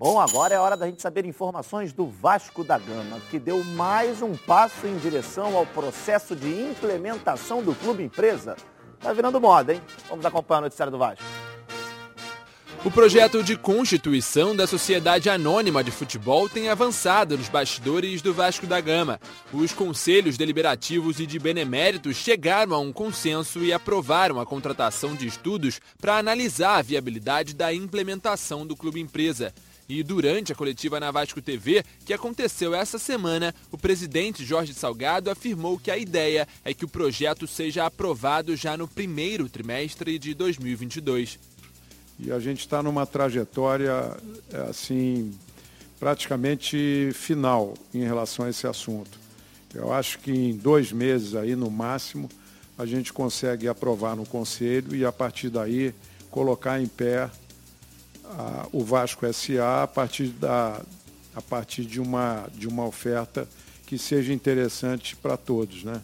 [0.00, 4.22] Bom, agora é hora da gente saber informações do Vasco da Gama, que deu mais
[4.22, 8.56] um passo em direção ao processo de implementação do clube empresa.
[8.98, 9.82] Tá virando moda, hein?
[10.08, 11.22] Vamos acompanhar o noticiário do Vasco.
[12.82, 18.66] O projeto de constituição da Sociedade Anônima de Futebol tem avançado nos bastidores do Vasco
[18.66, 19.20] da Gama.
[19.52, 25.26] Os conselhos deliberativos e de beneméritos chegaram a um consenso e aprovaram a contratação de
[25.26, 29.52] estudos para analisar a viabilidade da implementação do clube empresa.
[29.90, 35.28] E durante a coletiva na Vasco TV, que aconteceu essa semana, o presidente Jorge Salgado
[35.28, 40.32] afirmou que a ideia é que o projeto seja aprovado já no primeiro trimestre de
[40.32, 41.40] 2022.
[42.20, 44.16] E a gente está numa trajetória,
[44.70, 45.32] assim,
[45.98, 49.18] praticamente final em relação a esse assunto.
[49.74, 52.28] Eu acho que em dois meses aí, no máximo,
[52.78, 55.92] a gente consegue aprovar no Conselho e, a partir daí,
[56.30, 57.28] colocar em pé
[58.38, 60.80] a, o Vasco SA a partir, da,
[61.34, 63.48] a partir de, uma, de uma oferta
[63.86, 65.84] que seja interessante para todos.
[65.84, 66.00] Né?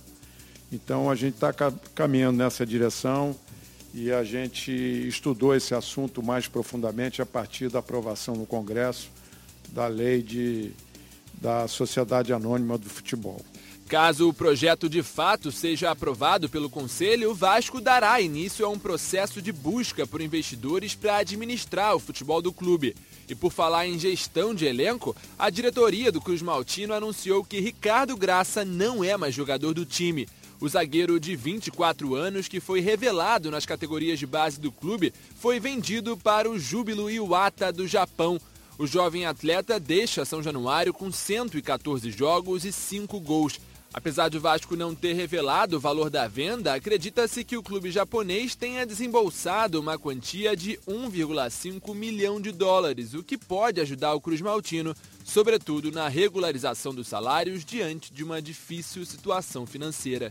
[0.72, 1.52] Então a gente está
[1.94, 3.34] caminhando nessa direção
[3.94, 9.10] e a gente estudou esse assunto mais profundamente a partir da aprovação no Congresso
[9.70, 10.72] da lei de,
[11.34, 13.40] da Sociedade Anônima do Futebol.
[13.88, 18.78] Caso o projeto de fato seja aprovado pelo Conselho, o Vasco dará início a um
[18.78, 22.96] processo de busca por investidores para administrar o futebol do clube.
[23.28, 28.16] E por falar em gestão de elenco, a diretoria do Cruz Maltino anunciou que Ricardo
[28.16, 30.28] Graça não é mais jogador do time.
[30.60, 35.60] O zagueiro de 24 anos, que foi revelado nas categorias de base do clube, foi
[35.60, 38.40] vendido para o Júbilo Iwata do Japão.
[38.78, 43.60] O jovem atleta deixa São Januário com 114 jogos e 5 gols.
[43.96, 47.90] Apesar de o Vasco não ter revelado o valor da venda, acredita-se que o clube
[47.90, 54.20] japonês tenha desembolsado uma quantia de 1,5 milhão de dólares, o que pode ajudar o
[54.20, 60.30] Cruz Maltino, sobretudo na regularização dos salários diante de uma difícil situação financeira.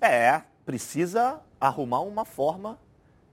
[0.00, 2.78] É, precisa arrumar uma forma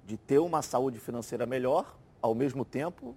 [0.06, 3.16] de ter uma saúde financeira melhor, ao mesmo tempo,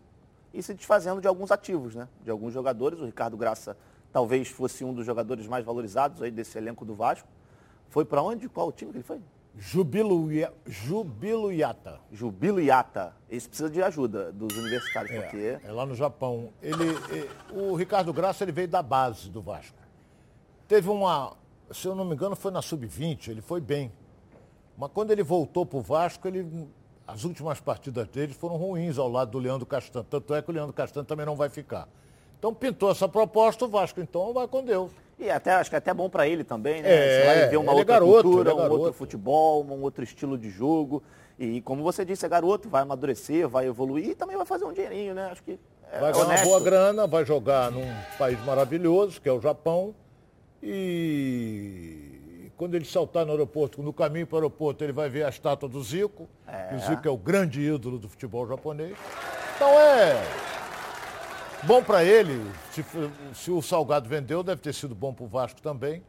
[0.53, 2.09] e se desfazendo de alguns ativos, né?
[2.23, 3.01] De alguns jogadores.
[3.01, 3.77] O Ricardo Graça
[4.14, 7.29] talvez fosse um dos jogadores mais valorizados aí desse elenco do Vasco.
[7.88, 8.48] Foi para onde?
[8.48, 9.20] Qual time que ele foi?
[9.59, 10.29] Jubilo,
[10.64, 12.00] Jubilo Iata.
[12.12, 13.12] Jubilo Iata.
[13.29, 16.50] Esse precisa de ajuda dos universitários, porque É, é lá no Japão.
[16.62, 19.77] Ele, eh, o Ricardo Graça ele veio da base do Vasco.
[20.68, 21.37] Teve uma,
[21.72, 23.92] se eu não me engano, foi na sub-20, ele foi bem.
[24.79, 26.68] Mas quando ele voltou para o Vasco, ele,
[27.05, 30.05] as últimas partidas dele foram ruins ao lado do Leandro Castan.
[30.05, 31.88] Tanto é que o Leandro Castan também não vai ficar.
[32.45, 34.93] Então pintou essa proposta, o Vasco então vai com Deus.
[35.19, 36.91] E até, acho que é até bom para ele também, né?
[36.91, 40.05] É, Você vai ver uma é outra garoto, cultura, é um outro futebol, um outro
[40.05, 41.03] estilo de jogo.
[41.39, 44.75] E como você disse, é garoto, vai amadurecer, vai evoluir e também vai fazer um
[44.75, 45.31] dinheirinho, né?
[45.33, 45.59] Acho que
[45.91, 49.95] é Vai ganhar uma boa grana, vai jogar num país maravilhoso, que é o Japão.
[50.63, 55.31] E quando ele saltar no aeroporto, no caminho para o aeroporto, ele vai ver a
[55.31, 56.29] estátua do Zico.
[56.69, 58.99] que O Zico é o grande ídolo do futebol japonês.
[59.57, 60.21] Então é
[61.64, 62.44] bom para ele.
[62.72, 62.85] Se,
[63.35, 66.03] se o Salgado vendeu, deve ter sido bom para o Vasco também.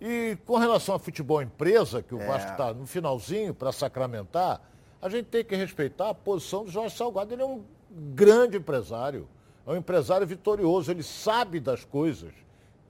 [0.00, 4.60] E com relação a futebol empresa, que o Vasco está no finalzinho para sacramentar,
[5.00, 7.34] a gente tem que respeitar a posição do Jorge Salgado.
[7.34, 7.62] Ele é um
[8.14, 9.28] grande empresário,
[9.66, 12.32] é um empresário vitorioso, ele sabe das coisas.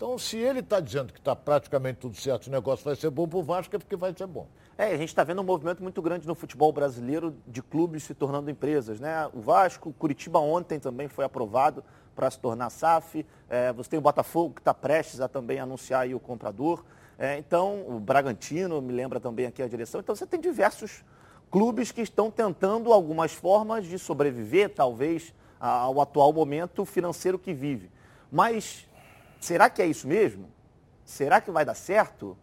[0.00, 3.28] Então, se ele está dizendo que está praticamente tudo certo, o negócio vai ser bom
[3.28, 4.48] para o Vasco, é porque vai ser bom.
[4.78, 8.14] É, a gente está vendo um movimento muito grande no futebol brasileiro de clubes se
[8.14, 9.28] tornando empresas, né?
[9.34, 11.84] O Vasco, Curitiba ontem também foi aprovado
[12.16, 13.26] para se tornar SAF.
[13.50, 16.82] É, você tem o Botafogo que está prestes a também anunciar o comprador.
[17.18, 20.00] É, então, o Bragantino me lembra também aqui a direção.
[20.00, 21.04] Então, você tem diversos
[21.50, 27.90] clubes que estão tentando algumas formas de sobreviver, talvez, ao atual momento financeiro que vive.
[28.32, 28.88] Mas
[29.40, 30.48] será que é isso mesmo?
[31.04, 32.36] Será que vai dar certo?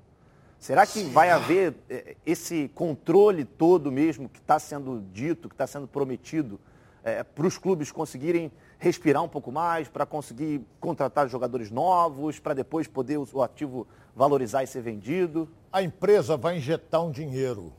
[0.60, 5.68] Será que vai haver eh, esse controle todo mesmo que está sendo dito, que está
[5.68, 6.60] sendo prometido,
[7.36, 12.88] para os clubes conseguirem respirar um pouco mais, para conseguir contratar jogadores novos, para depois
[12.88, 15.50] poder o ativo valorizar e ser vendido?
[15.72, 17.74] A empresa vai injetar um dinheiro.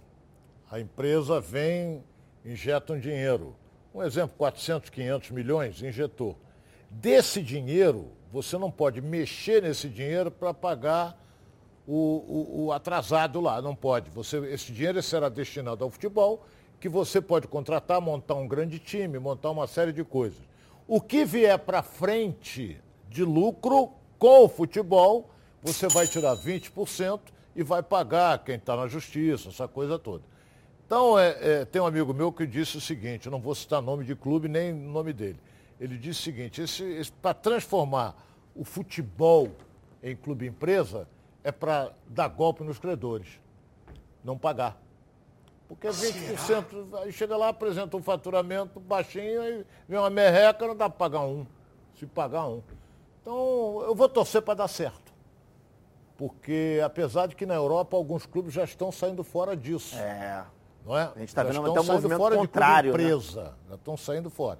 [0.71, 2.03] A empresa vem,
[2.45, 3.55] injeta um dinheiro.
[3.95, 6.37] Um exemplo, 400, 500 milhões, injetou.
[6.91, 11.19] Desse dinheiro, você não pode mexer nesse dinheiro para pagar
[11.87, 14.11] o, o- o atrasado lá, não pode.
[14.11, 16.45] Você, esse dinheiro será destinado ao futebol,
[16.81, 20.39] que você pode contratar, montar um grande time, montar uma série de coisas.
[20.87, 25.31] O que vier para frente de lucro com o futebol,
[25.63, 27.21] você vai tirar 20%
[27.57, 30.23] e vai pagar quem está na justiça, essa coisa toda.
[30.87, 34.05] Então, é, é, tem um amigo meu que disse o seguinte, não vou citar nome
[34.05, 35.39] de clube nem nome dele.
[35.81, 36.63] Ele disse o seguinte,
[37.23, 38.17] para transformar
[38.55, 39.51] o futebol
[40.03, 41.09] em clube empresa,
[41.45, 43.41] é para dar golpe nos credores,
[44.25, 44.81] não pagar.
[45.69, 50.89] Porque 20%, aí chega lá, apresenta um faturamento baixinho, aí vem uma merreca, não dá
[50.89, 51.47] para pagar um,
[51.95, 52.63] se pagar um.
[53.21, 55.13] Então, eu vou torcer para dar certo.
[56.17, 59.95] Porque, apesar de que na Europa alguns clubes já estão saindo fora disso.
[59.97, 60.45] É.
[60.85, 61.13] Não é?
[61.15, 63.05] A gente tá Já vendo até um movimento fora contrário, de né?
[63.05, 63.55] empresa.
[63.69, 64.59] Já estão saindo fora.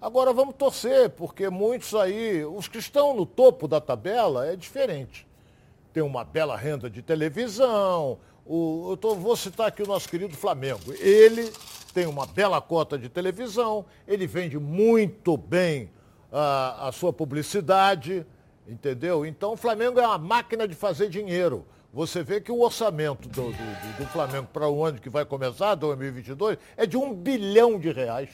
[0.00, 5.26] Agora vamos torcer, porque muitos aí, os que estão no topo da tabela é diferente.
[5.92, 8.18] Tem uma bela renda de televisão.
[8.44, 10.92] O, eu tô- vou citar aqui o nosso querido Flamengo.
[11.00, 11.50] Ele
[11.94, 15.90] tem uma bela cota de televisão, ele vende muito bem
[16.30, 18.24] a, a sua publicidade,
[18.68, 19.24] entendeu?
[19.24, 21.64] Então o Flamengo é uma máquina de fazer dinheiro.
[21.92, 25.24] Você vê que o orçamento do, do- do- do Flamengo para o ano que vai
[25.24, 28.28] começar, 2022, é de um bilhão de reais.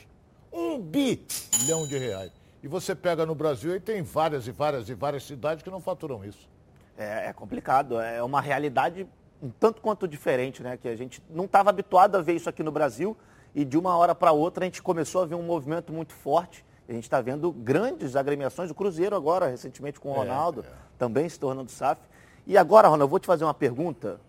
[0.53, 2.31] Um bilhão de reais.
[2.63, 5.81] E você pega no Brasil e tem várias e várias e várias cidades que não
[5.81, 6.49] faturam isso.
[6.97, 9.07] É, é complicado, é uma realidade
[9.43, 10.77] um tanto quanto diferente, né?
[10.77, 13.17] Que a gente não estava habituado a ver isso aqui no Brasil
[13.55, 16.65] e de uma hora para outra a gente começou a ver um movimento muito forte.
[16.89, 20.65] A gente está vendo grandes agremiações, o Cruzeiro agora, recentemente com o Ronaldo,
[20.99, 22.01] também se tornando SAF.
[22.47, 24.21] E agora, Ronaldo, eu vou te fazer uma pergunta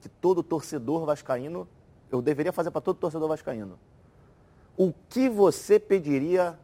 [0.00, 1.68] que todo torcedor vascaíno,
[2.10, 3.78] eu deveria fazer para todo torcedor vascaíno.
[4.76, 6.58] O que você pediria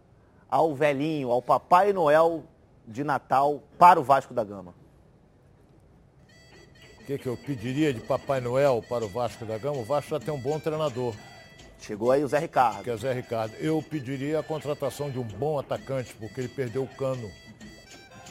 [0.50, 2.44] ao velhinho, ao Papai Noel
[2.86, 4.74] de Natal para o Vasco da Gama?
[7.00, 9.78] O que, que eu pediria de Papai Noel para o Vasco da Gama?
[9.78, 11.14] O Vasco já tem um bom treinador,
[11.80, 12.82] Chegou aí o Zé Ricardo.
[12.82, 13.54] que é Zé Ricardo.
[13.60, 17.30] Eu pediria a contratação de um bom atacante, porque ele perdeu o cano.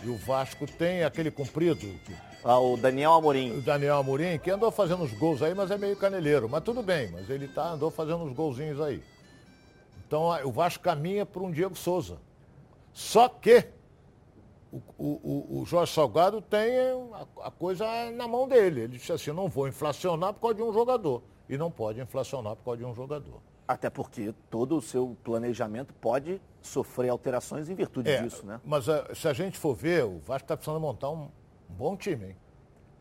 [0.04, 1.88] E o Vasco tem aquele comprido,
[2.44, 3.62] Ah, o Daniel o Amorim.
[3.62, 6.50] Daniel Amorim, que andou fazendo uns gols aí, mas é meio caneleiro.
[6.50, 9.02] Mas tudo bem, mas ele tá, andou fazendo uns golzinhos aí.
[10.08, 12.17] Então a- o Vasco caminha para um Diego Souza.
[12.93, 13.67] Só que
[14.72, 16.78] o, o, o Jorge Salgado tem
[17.13, 18.82] a, a, coisa na mão dele.
[18.82, 21.22] Ele disse assim, não vou inflacionar por causa de um jogador.
[21.50, 23.41] E não pode inflacionar por causa de um jogador.
[23.67, 28.62] Até porque todo o seu planejamento pode sofrer alterações em virtude é, disso, né?
[28.65, 31.24] Mas uh, se a gente for ver, o Vasco está precisando montar um,
[31.70, 32.36] um, bom time, hein?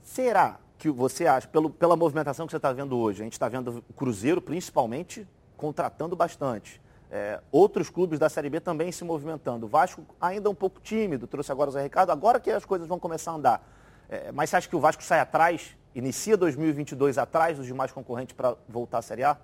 [0.02, 3.48] Será que você acha, pelo, pela movimentação que você está vendo hoje, a gente está
[3.48, 6.80] vendo o Cruzeiro principalmente contratando bastante.
[7.10, 9.66] É, outros clubes da Série B também se movimentando.
[9.66, 12.86] O Vasco ainda um pouco tímido, trouxe agora o Zé Ricardo, agora que as coisas
[12.88, 13.68] vão começar a andar.
[14.08, 18.34] É, mas você acha que o Vasco sai atrás, inicia 2022 atrás dos demais concorrentes
[18.34, 19.36] para voltar à Série A?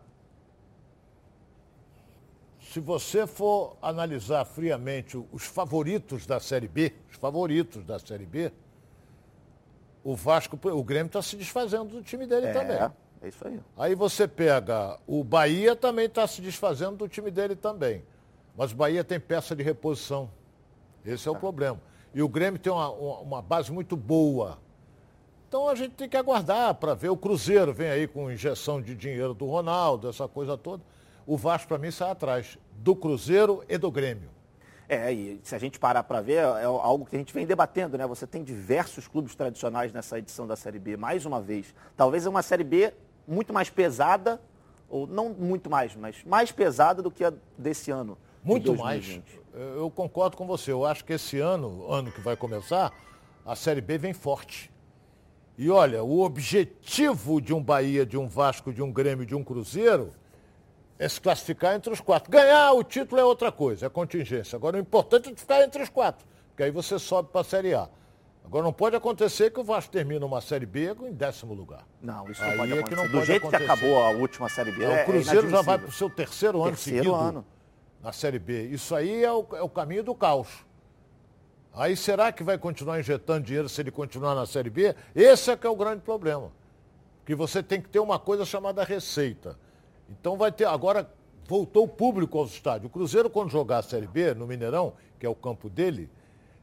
[2.61, 8.53] Se você for analisar friamente os favoritos da Série B, os favoritos da Série B,
[10.03, 12.53] o Vasco, o Grêmio está se desfazendo do time dele é.
[12.53, 12.91] também.
[13.23, 13.61] É isso aí.
[13.77, 18.03] Aí você pega o Bahia também está se desfazendo do time dele também.
[18.57, 20.29] Mas o Bahia tem peça de reposição.
[21.05, 21.81] Esse é o problema.
[22.13, 24.59] E o Grêmio tem uma, uma base muito boa.
[25.49, 27.11] Então a gente tem que aguardar para ver.
[27.11, 30.83] O Cruzeiro vem aí com injeção de dinheiro do Ronaldo, essa coisa toda.
[31.27, 34.31] O Vasco, para mim, sai atrás do Cruzeiro e do Grêmio.
[34.89, 37.97] É, e se a gente parar para ver, é algo que a gente vem debatendo,
[37.97, 38.07] né?
[38.07, 41.75] Você tem diversos clubes tradicionais nessa edição da Série B, mais uma vez.
[41.97, 42.93] Talvez é uma Série B
[43.27, 44.41] muito mais pesada,
[44.89, 48.19] ou não muito mais, mas mais pesada do que a desse ano.
[48.45, 49.21] Muito mais.
[49.55, 50.73] Eu concordo com você.
[50.73, 52.93] Eu acho que esse ano, ano que vai começar,
[53.45, 54.71] a Série B vem forte.
[55.57, 59.45] E olha, o objetivo de um Bahia, de um Vasco, de um Grêmio, de um
[59.45, 60.13] Cruzeiro
[60.99, 62.31] é se classificar entre os quatro.
[62.31, 64.57] Ganhar o título é outra coisa, é contingência.
[64.57, 67.75] Agora o importante é ficar entre os quatro, porque aí você sobe para a Série
[67.75, 67.89] A.
[68.53, 71.87] Agora não pode acontecer que o Vasco termine uma Série B em décimo lugar.
[72.03, 72.97] Não, isso não pode é acontecer.
[72.97, 73.65] Não Do pode jeito acontecer.
[73.65, 74.85] que acabou a última Série B.
[74.85, 77.47] É, é o Cruzeiro já vai para o seu terceiro, terceiro ano seguido ano.
[78.03, 78.65] na Série B.
[78.65, 80.49] Isso aí é o, é o caminho do caos.
[81.73, 84.95] Aí será que vai continuar injetando dinheiro se ele continuar na Série B?
[85.15, 86.53] Esse é que é o grande problema.
[87.25, 89.59] Que você tem que ter uma coisa chamada receita.
[90.11, 90.67] Então vai ter.
[90.67, 91.11] Agora
[91.49, 92.85] voltou o público aos estádios.
[92.85, 96.11] O Cruzeiro, quando jogar a Série B no Mineirão, que é o campo dele,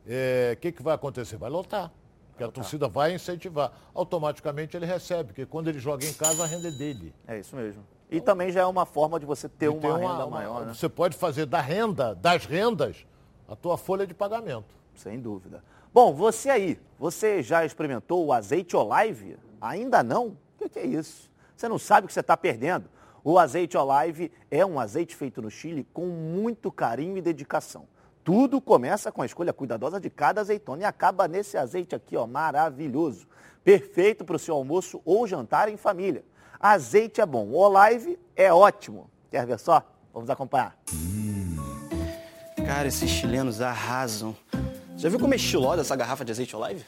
[0.05, 1.37] o é, que, que vai acontecer?
[1.37, 1.91] Vai lotar.
[2.29, 3.71] Porque a torcida vai incentivar.
[3.93, 7.13] Automaticamente ele recebe, porque quando ele joga em casa, a renda é dele.
[7.27, 7.83] É isso mesmo.
[8.09, 10.65] E então, também já é uma forma de você ter, uma, uma, renda uma, maior.
[10.65, 10.73] Né?
[10.73, 13.05] Você pode fazer da renda, das rendas,
[13.47, 14.73] a tua folha de pagamento.
[14.95, 15.63] Sem dúvida.
[15.93, 19.37] Bom, você aí, você já experimentou o azeite Olive?
[19.59, 20.37] Ainda não?
[20.59, 21.29] O que é isso?
[21.55, 22.89] Você não sabe o que você está perdendo.
[23.23, 27.85] O azeite Olive é um azeite feito no Chile com muito carinho e dedicação.
[28.29, 32.27] Tudo começa com a escolha cuidadosa de cada azeitona e acaba nesse azeite aqui, ó,
[32.27, 33.27] maravilhoso.
[33.63, 36.23] Perfeito para o seu almoço ou jantar em família.
[36.59, 39.09] Azeite é bom, o Olive é ótimo.
[39.31, 39.83] Quer ver só?
[40.13, 40.77] Vamos acompanhar.
[40.93, 41.57] Hum.
[42.67, 44.37] Cara, esses chilenos arrasam.
[44.95, 46.85] Já viu como é estilosa essa garrafa de azeite Olive?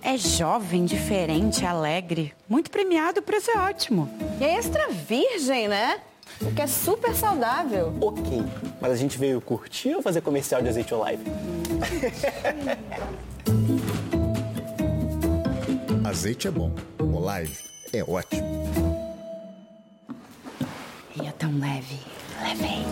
[0.00, 2.32] É jovem, diferente, alegre.
[2.48, 4.08] Muito premiado, o preço é ótimo.
[4.40, 6.00] E é extra virgem, né?
[6.40, 7.94] O que é super saudável.
[8.00, 8.42] Ok,
[8.80, 11.24] mas a gente veio curtir ou fazer comercial de azeite Olive?
[16.04, 17.58] azeite é bom, Olive
[17.92, 18.64] é ótimo.
[21.16, 21.98] E é tão leve,
[22.42, 22.84] levei.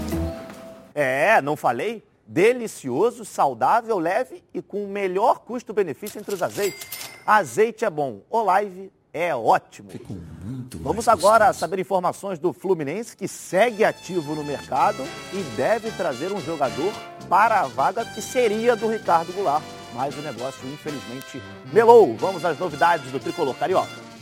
[0.94, 2.02] É, não falei?
[2.26, 6.86] Delicioso, saudável, leve e com o melhor custo-benefício entre os azeites.
[7.26, 9.90] Azeite é bom, Olive é ótimo.
[9.90, 15.90] Ficou muito Vamos agora saber informações do Fluminense, que segue ativo no mercado e deve
[15.90, 16.92] trazer um jogador
[17.28, 19.62] para a vaga que seria do Ricardo Goulart.
[19.94, 22.16] Mas o negócio, infelizmente, melou.
[22.16, 24.12] Vamos às novidades do Tricolor Carioca.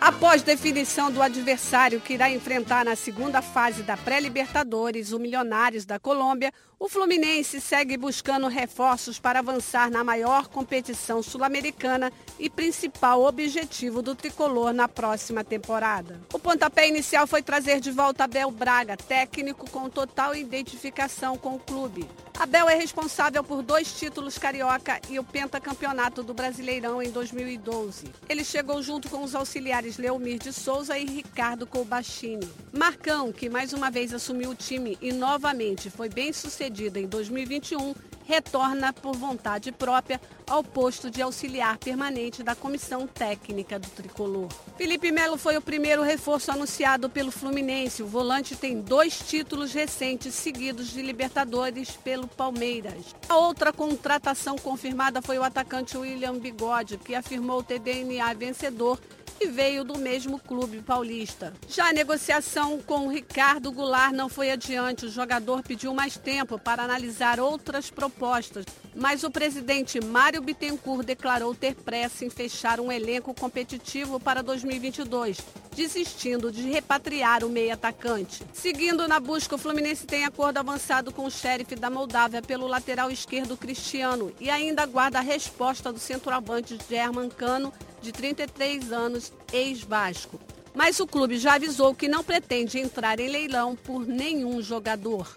[0.00, 5.98] Após definição do adversário que irá enfrentar na segunda fase da pré-Libertadores, o Milionários da
[5.98, 14.00] Colômbia, o Fluminense segue buscando reforços para avançar na maior competição sul-americana e principal objetivo
[14.00, 16.20] do tricolor na próxima temporada.
[16.32, 21.58] O pontapé inicial foi trazer de volta Abel Braga, técnico com total identificação com o
[21.58, 22.08] clube.
[22.38, 28.06] Abel é responsável por dois títulos carioca e o pentacampeonato do Brasileirão em 2012.
[28.28, 32.48] Ele chegou junto com os auxiliares Leomir de Souza e Ricardo Colbachini.
[32.72, 36.67] Marcão, que mais uma vez assumiu o time e novamente foi bem sucedido
[36.98, 37.94] em 2021,
[38.26, 44.48] retorna por vontade própria ao posto de auxiliar permanente da comissão técnica do tricolor.
[44.76, 48.02] Felipe Melo foi o primeiro reforço anunciado pelo Fluminense.
[48.02, 53.14] O volante tem dois títulos recentes seguidos de Libertadores pelo Palmeiras.
[53.28, 59.00] A outra contratação confirmada foi o atacante William Bigode, que afirmou ter DNA vencedor
[59.40, 61.52] e veio do mesmo clube paulista.
[61.68, 65.06] Já a negociação com o Ricardo Goulart não foi adiante.
[65.06, 68.64] O jogador pediu mais tempo para analisar outras propostas,
[68.94, 75.38] mas o presidente Mário Bittencourt declarou ter pressa em fechar um elenco competitivo para 2022,
[75.74, 78.42] desistindo de repatriar o meio atacante.
[78.52, 83.10] Seguindo na busca, o Fluminense tem acordo avançado com o xerife da Moldávia pelo lateral
[83.10, 90.38] esquerdo Cristiano e ainda aguarda a resposta do centroavante German Cano de 33 anos, ex-Vasco.
[90.74, 95.36] Mas o clube já avisou que não pretende entrar em leilão por nenhum jogador.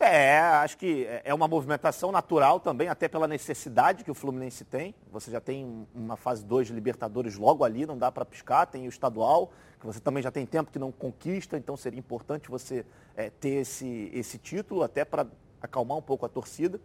[0.00, 4.94] É, acho que é uma movimentação natural também, até pela necessidade que o Fluminense tem.
[5.10, 8.86] Você já tem uma fase 2 de Libertadores logo ali, não dá para piscar, tem
[8.86, 12.84] o estadual, que você também já tem tempo que não conquista, então seria importante você
[13.16, 15.26] é, ter esse, esse título, até para
[15.62, 16.80] acalmar um pouco a torcida.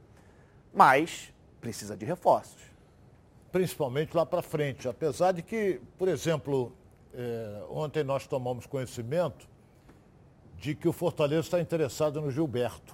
[0.72, 2.69] Mas precisa de reforços
[3.52, 4.88] principalmente lá para frente.
[4.88, 6.72] Apesar de que, por exemplo,
[7.14, 9.48] é, ontem nós tomamos conhecimento
[10.58, 12.94] de que o Fortaleza está interessado no Gilberto.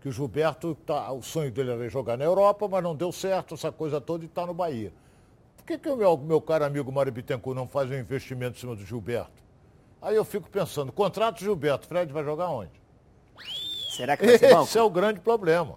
[0.00, 3.54] Que o Gilberto, tá, o sonho dele era jogar na Europa, mas não deu certo,
[3.54, 4.92] essa coisa toda, e está no Bahia.
[5.56, 8.60] Por que, que o meu, meu caro amigo Mário Bittencourt não faz um investimento em
[8.60, 9.42] cima do Gilberto?
[10.00, 12.70] Aí eu fico pensando, contrato Gilberto, Fred vai jogar onde?
[13.96, 14.64] Será que vai ser banco?
[14.64, 15.76] Esse é o grande problema.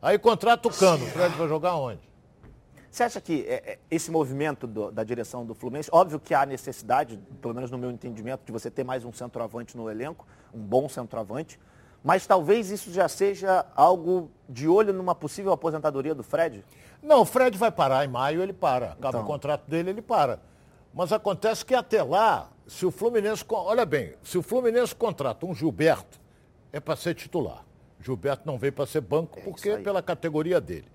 [0.00, 2.00] Aí contrata o Cano, Fred vai jogar onde?
[2.94, 6.46] Você acha que é, é, esse movimento do, da direção do Fluminense, óbvio que há
[6.46, 10.24] necessidade, pelo menos no meu entendimento, de você ter mais um centroavante no elenco,
[10.54, 11.58] um bom centroavante,
[12.04, 16.64] mas talvez isso já seja algo de olho numa possível aposentadoria do Fred?
[17.02, 18.92] Não, o Fred vai parar em maio, ele para.
[18.92, 19.22] Acaba então.
[19.22, 20.38] o contrato dele, ele para.
[20.94, 23.44] Mas acontece que até lá, se o Fluminense.
[23.48, 26.20] Olha bem, se o Fluminense contrata um Gilberto,
[26.72, 27.64] é para ser titular.
[27.98, 30.93] Gilberto não veio para ser banco, é porque pela categoria dele.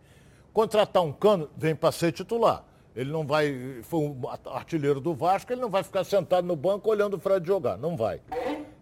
[0.60, 2.66] Contratar um cano, vem para ser titular.
[2.94, 6.90] Ele não vai, foi um artilheiro do Vasco, ele não vai ficar sentado no banco
[6.90, 8.20] olhando o Fred jogar, não vai.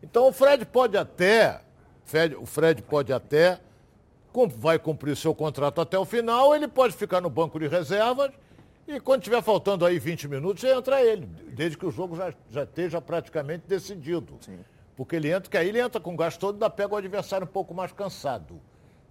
[0.02, 1.62] Então o Fred pode até,
[2.04, 3.60] Fred, o Fred pode até,
[4.56, 8.32] vai cumprir seu contrato até o final, ele pode ficar no banco de reservas
[8.88, 12.64] e quando tiver faltando aí 20 minutos, entra ele, desde que o jogo já, já
[12.64, 14.40] esteja praticamente decidido.
[14.42, 14.58] Sim.
[14.96, 17.46] Porque ele entra, que aí ele entra com o gás todo, ainda pega o adversário
[17.46, 18.60] um pouco mais cansado.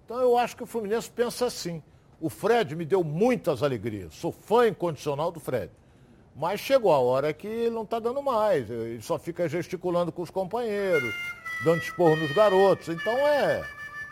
[0.05, 1.81] Então eu acho que o Fluminense pensa assim.
[2.21, 4.15] O Fred me deu muitas alegrias.
[4.15, 5.71] Sou fã incondicional do Fred.
[6.35, 8.69] Mas chegou a hora que ele não está dando mais.
[8.71, 11.15] Ele só fica gesticulando com os companheiros,
[11.65, 12.89] dando esporro nos garotos.
[12.89, 13.63] Então é.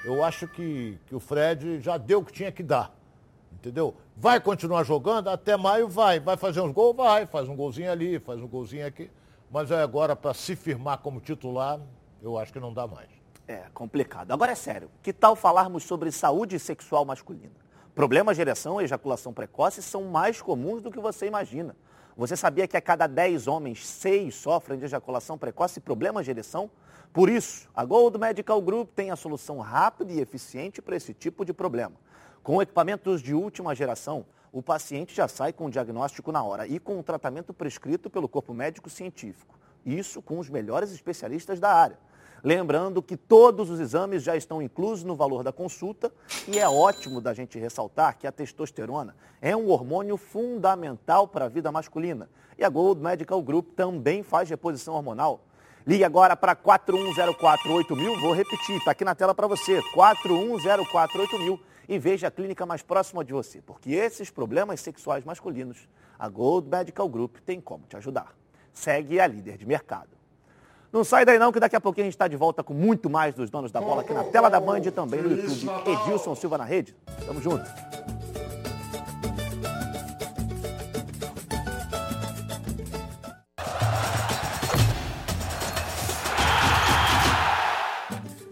[0.05, 2.95] Eu acho que, que o Fred já deu o que tinha que dar.
[3.53, 3.95] Entendeu?
[4.15, 5.29] Vai continuar jogando?
[5.29, 6.21] Até maio vai.
[6.21, 6.95] Vai fazer uns gols?
[6.95, 7.25] Vai.
[7.25, 9.11] Faz um golzinho ali, faz um golzinho aqui.
[9.51, 11.81] Mas é agora para se firmar como titular,
[12.23, 13.09] eu acho que não dá mais.
[13.47, 14.31] É complicado.
[14.31, 14.91] Agora é sério.
[15.03, 17.64] Que tal falarmos sobre saúde sexual masculina?
[17.95, 21.77] Problemas de ereção e ejaculação precoce são mais comuns do que você imagina.
[22.17, 26.33] Você sabia que a cada 10 homens, 6 sofrem de ejaculação precoce e problemas de
[26.33, 26.69] ereção?
[27.13, 31.45] Por isso, a Gold Medical Group tem a solução rápida e eficiente para esse tipo
[31.45, 31.95] de problema.
[32.43, 36.81] Com equipamentos de última geração, o paciente já sai com o diagnóstico na hora e
[36.81, 39.57] com o tratamento prescrito pelo corpo médico científico.
[39.87, 41.99] Isso com os melhores especialistas da área.
[42.45, 46.13] Lembrando que todos os exames já estão inclusos no valor da consulta
[46.47, 51.49] e é ótimo da gente ressaltar que a testosterona é um hormônio fundamental para a
[51.49, 52.29] vida masculina.
[52.59, 55.41] E a Gold Medical Group também faz reposição hormonal.
[55.87, 62.29] Ligue agora para 41048000, vou repetir, está aqui na tela para você, 41048000 e veja
[62.29, 65.89] a clínica mais próxima de você, porque esses problemas sexuais masculinos,
[66.19, 68.35] a Gold Medical Group tem como te ajudar.
[68.71, 70.24] Segue a líder de mercado.
[70.95, 73.11] Não sai daí não, que daqui a pouquinho a gente está de volta com muito
[73.11, 75.69] mais dos donos da bola aqui na tela da Band e também no YouTube.
[75.85, 76.95] Edilson Silva na rede.
[77.27, 77.69] Tamo junto.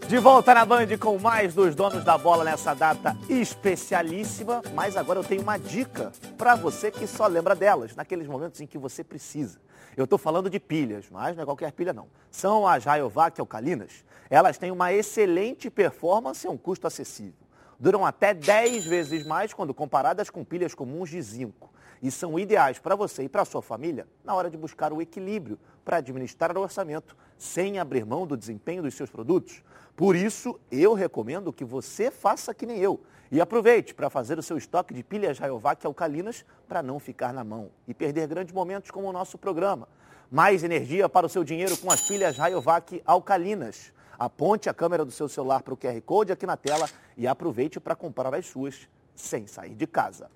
[0.09, 5.19] De volta na Band com mais dos donos da bola nessa data especialíssima, mas agora
[5.19, 9.01] eu tenho uma dica para você que só lembra delas, naqueles momentos em que você
[9.01, 9.59] precisa.
[9.95, 12.07] Eu estou falando de pilhas, mas não é qualquer pilha não.
[12.31, 14.03] São as Rayovac alcalinas.
[14.29, 17.33] Elas têm uma excelente performance e um custo acessível.
[17.79, 21.71] Duram até 10 vezes mais quando comparadas com pilhas comuns de zinco.
[22.01, 25.59] E são ideais para você e para sua família na hora de buscar o equilíbrio
[25.85, 29.63] para administrar o orçamento sem abrir mão do desempenho dos seus produtos.
[29.95, 32.99] Por isso, eu recomendo que você faça que nem eu
[33.33, 37.43] e aproveite para fazer o seu estoque de pilhas Rayovac alcalinas para não ficar na
[37.43, 39.87] mão e perder grandes momentos como o nosso programa.
[40.29, 43.91] Mais energia para o seu dinheiro com as pilhas Rayovac alcalinas.
[44.19, 47.79] Aponte a câmera do seu celular para o QR Code aqui na tela e aproveite
[47.79, 50.29] para comprar as suas sem sair de casa.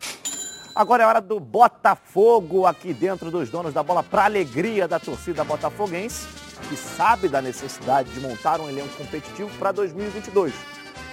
[0.73, 5.43] Agora é hora do Botafogo aqui dentro dos donos da bola para alegria da torcida
[5.43, 6.27] botafoguense,
[6.67, 10.51] que sabe da necessidade de montar um elenco competitivo para 2022.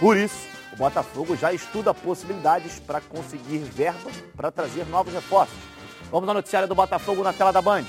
[0.01, 5.57] Por isso, o Botafogo já estuda possibilidades para conseguir verba para trazer novos reforços.
[6.11, 7.85] Vamos ao noticiário do Botafogo na tela da Band.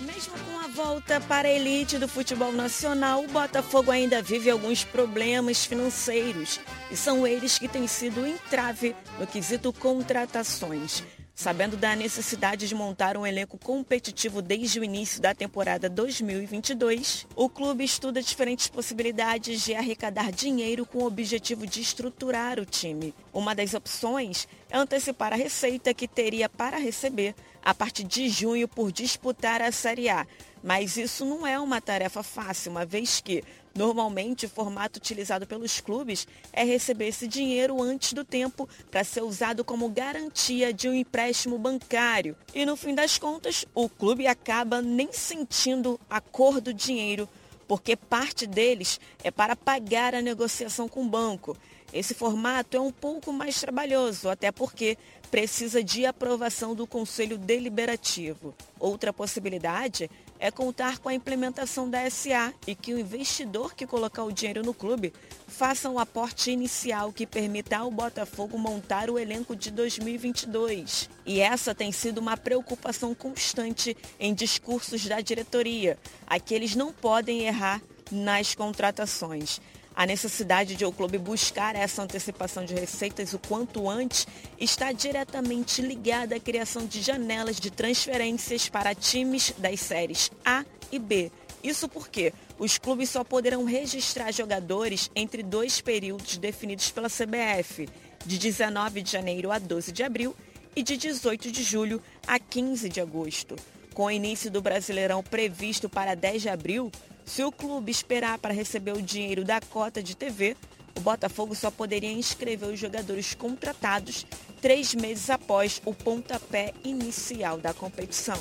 [0.00, 4.84] Mesmo com a volta para a elite do futebol nacional, o Botafogo ainda vive alguns
[4.84, 6.60] problemas financeiros.
[6.90, 11.02] E são eles que têm sido entrave no quesito contratações.
[11.40, 17.48] Sabendo da necessidade de montar um elenco competitivo desde o início da temporada 2022, o
[17.48, 23.14] clube estuda diferentes possibilidades de arrecadar dinheiro com o objetivo de estruturar o time.
[23.32, 27.34] Uma das opções é antecipar a receita que teria para receber
[27.64, 30.26] a partir de junho por disputar a Série A.
[30.62, 33.42] Mas isso não é uma tarefa fácil, uma vez que
[33.74, 39.22] Normalmente, o formato utilizado pelos clubes é receber esse dinheiro antes do tempo para ser
[39.22, 42.36] usado como garantia de um empréstimo bancário.
[42.54, 47.28] E no fim das contas, o clube acaba nem sentindo a cor do dinheiro,
[47.68, 51.56] porque parte deles é para pagar a negociação com o banco.
[51.92, 54.96] Esse formato é um pouco mais trabalhoso, até porque
[55.30, 58.54] precisa de aprovação do Conselho Deliberativo.
[58.78, 60.10] Outra possibilidade
[60.40, 64.64] é contar com a implementação da SA e que o investidor que colocar o dinheiro
[64.64, 65.12] no clube
[65.46, 71.10] faça um aporte inicial que permita ao Botafogo montar o elenco de 2022.
[71.26, 75.98] E essa tem sido uma preocupação constante em discursos da diretoria.
[76.26, 79.60] Aqueles não podem errar nas contratações.
[80.00, 84.26] A necessidade de o clube buscar essa antecipação de receitas o quanto antes
[84.58, 90.98] está diretamente ligada à criação de janelas de transferências para times das séries A e
[90.98, 91.30] B.
[91.62, 97.86] Isso porque os clubes só poderão registrar jogadores entre dois períodos definidos pela CBF,
[98.24, 100.34] de 19 de janeiro a 12 de abril
[100.74, 103.54] e de 18 de julho a 15 de agosto.
[103.92, 106.90] Com o início do Brasileirão previsto para 10 de abril,
[107.30, 110.56] se o clube esperar para receber o dinheiro da cota de TV,
[110.96, 114.26] o Botafogo só poderia inscrever os jogadores contratados
[114.60, 118.36] três meses após o pontapé inicial da competição.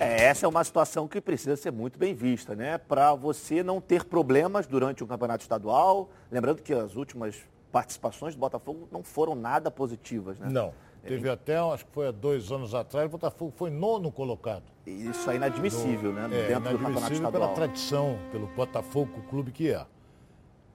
[0.00, 2.78] É, essa é uma situação que precisa ser muito bem vista, né?
[2.78, 6.08] Para você não ter problemas durante o campeonato estadual.
[6.30, 7.36] Lembrando que as últimas
[7.70, 10.48] participações do Botafogo não foram nada positivas, né?
[10.50, 10.72] Não.
[11.02, 14.62] Teve até, acho que foi há dois anos atrás, o Botafogo foi nono colocado.
[14.86, 16.52] Isso é inadmissível, no, né?
[16.52, 17.32] É, Dentro do estadual.
[17.32, 19.84] pela tradição, pelo Botafogo, o clube que é.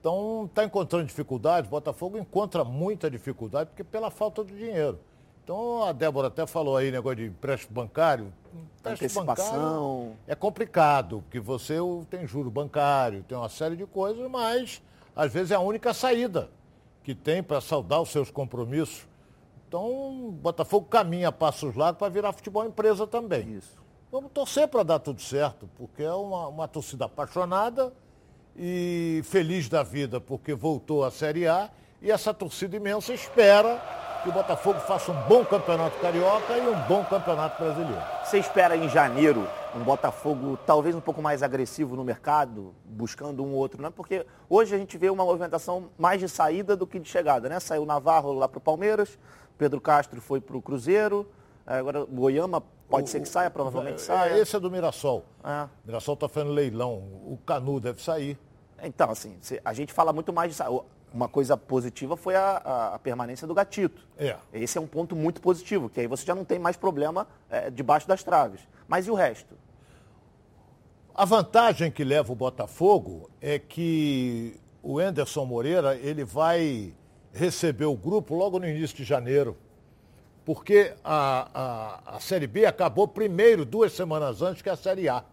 [0.00, 5.00] Então, está encontrando dificuldade, o Botafogo encontra muita dificuldade, porque pela falta de dinheiro.
[5.42, 8.30] Então, a Débora até falou aí, negócio de empréstimo bancário.
[8.78, 11.74] Empréstimo bancário é complicado, porque você
[12.10, 14.82] tem juro bancário, tem uma série de coisas, mas
[15.16, 16.50] às vezes é a única saída
[17.02, 19.07] que tem para saldar os seus compromissos
[19.68, 23.58] então, o Botafogo caminha passos largos para virar futebol empresa também.
[23.58, 23.76] Isso.
[24.10, 27.92] Vamos torcer para dar tudo certo, porque é uma, uma torcida apaixonada
[28.56, 33.76] e feliz da vida porque voltou à Série A e essa torcida imensa espera
[34.28, 38.02] que o Botafogo faça um bom campeonato carioca e um bom campeonato brasileiro.
[38.22, 43.54] Você espera em janeiro um Botafogo talvez um pouco mais agressivo no mercado, buscando um
[43.54, 43.90] outro, né?
[43.90, 47.58] Porque hoje a gente vê uma movimentação mais de saída do que de chegada, né?
[47.58, 49.18] Saiu o Navarro lá para o Palmeiras,
[49.56, 51.26] Pedro Castro foi para o Cruzeiro,
[51.66, 54.38] é, agora o Goiama pode o, ser que saia, provavelmente é, saia.
[54.38, 55.24] Esse é do Mirassol.
[55.42, 55.66] É.
[55.86, 58.38] Mirassol está fazendo leilão, o Canu deve sair.
[58.82, 60.62] Então, assim, a gente fala muito mais de
[61.12, 64.06] uma coisa positiva foi a, a, a, permanência do gatito.
[64.16, 64.36] É.
[64.52, 67.70] Esse é um ponto muito positivo, que aí você já não tem mais problema é,
[67.70, 68.60] debaixo das traves.
[68.86, 69.54] Mas e o resto?
[71.14, 76.94] A vantagem que leva o Botafogo é que o Enderson Moreira ele vai
[77.32, 79.56] receber o grupo logo no início de janeiro.
[80.44, 85.24] Porque a, a, a Série B acabou primeiro, duas semanas antes que a Série A.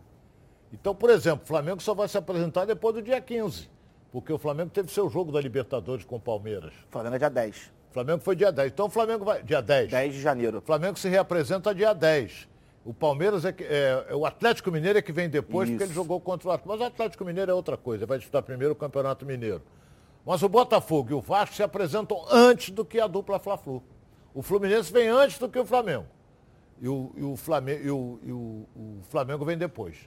[0.74, 3.70] Então, por exemplo, o Flamengo só vai se apresentar depois do dia 15.
[4.16, 6.74] Porque o Flamengo teve seu jogo da Libertadores com o Palmeiras.
[6.88, 7.58] O Flamengo é dia 10.
[7.90, 8.72] O Flamengo foi dia 10.
[8.72, 9.44] Então o Flamengo vai.
[9.44, 9.92] Dia 10.
[9.92, 10.60] 10 de janeiro.
[10.60, 12.48] O Flamengo se reapresenta dia 10.
[12.86, 15.78] O Palmeiras é, é, é, o Atlético Mineiro é que vem depois, Isso.
[15.78, 16.70] porque ele jogou contra o Atlético.
[16.70, 19.62] Mas o Atlético Mineiro é outra coisa, vai disputar primeiro o Campeonato Mineiro.
[20.26, 23.84] Mas o Botafogo e o Vasco se apresentam antes do que a dupla Fla-Flu.
[24.34, 26.06] O Fluminense vem antes do que o Flamengo.
[26.82, 28.66] E o, e o, Flamengo, e o, e o,
[29.10, 29.98] Flamengo vem depois.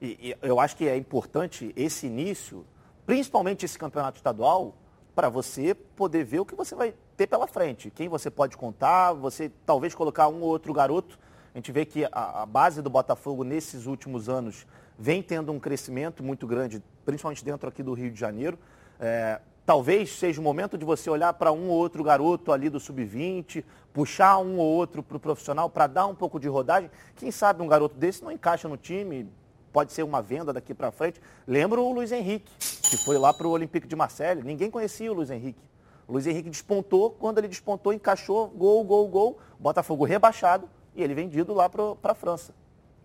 [0.00, 2.64] E, eu acho que é importante esse início,
[3.06, 4.74] principalmente esse campeonato estadual,
[5.14, 7.90] para você poder ver o que você vai ter pela frente.
[7.90, 11.18] Quem você pode contar, você talvez colocar um ou outro garoto.
[11.54, 14.66] A gente vê que a, a base do Botafogo nesses últimos anos
[14.98, 18.58] vem tendo um crescimento muito grande, principalmente dentro aqui do Rio de Janeiro.
[18.98, 22.80] É, talvez seja o momento de você olhar para um ou outro garoto ali do
[22.80, 26.90] sub-20, puxar um ou outro para o profissional para dar um pouco de rodagem.
[27.16, 29.28] Quem sabe um garoto desse não encaixa no time,
[29.72, 31.20] pode ser uma venda daqui para frente.
[31.46, 34.42] Lembro o Luiz Henrique, que foi lá para o Olympique de Marseille.
[34.42, 35.62] Ninguém conhecia o Luiz Henrique.
[36.06, 39.38] O Luiz Henrique despontou, quando ele despontou, encaixou, gol, gol, gol.
[39.58, 42.54] Botafogo rebaixado e ele vendido lá para a França.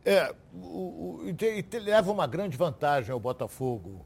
[0.03, 4.05] É, o, o, e, te, leva uma grande vantagem ao Botafogo,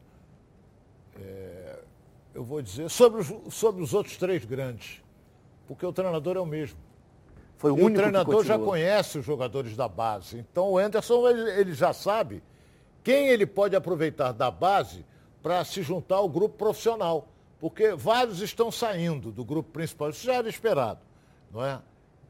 [1.20, 1.80] é,
[2.34, 5.02] eu vou dizer, sobre os, sobre os outros três grandes,
[5.68, 6.80] porque o treinador é o mesmo.
[7.58, 10.40] Foi o e único o treinador já conhece os jogadores da base.
[10.40, 12.42] Então o Anderson ele, ele já sabe
[13.04, 15.06] quem ele pode aproveitar da base
[15.42, 17.28] para se juntar ao grupo profissional.
[17.60, 20.10] Porque vários estão saindo do grupo principal.
[20.10, 21.00] Isso já era esperado,
[21.52, 21.80] não é?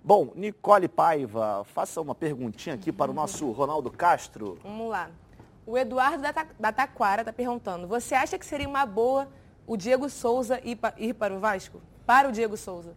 [0.02, 4.58] Bom, Nicole Paiva, faça uma perguntinha aqui para o nosso Ronaldo Castro.
[4.62, 5.10] Vamos lá.
[5.66, 6.22] O Eduardo
[6.58, 9.28] da Taquara está perguntando, você acha que seria uma boa
[9.66, 10.78] o Diego Souza ir
[11.14, 11.82] para o Vasco?
[12.06, 12.96] Para o Diego Souza?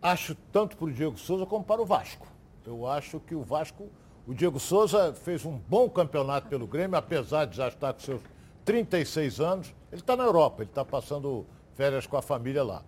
[0.00, 2.26] Acho tanto para o Diego Souza como para o Vasco.
[2.66, 3.90] Eu acho que o Vasco,
[4.28, 8.20] o Diego Souza fez um bom campeonato pelo Grêmio, apesar de já estar com seus
[8.62, 9.74] 36 anos.
[9.90, 12.82] Ele está na Europa, ele está passando férias com a família lá.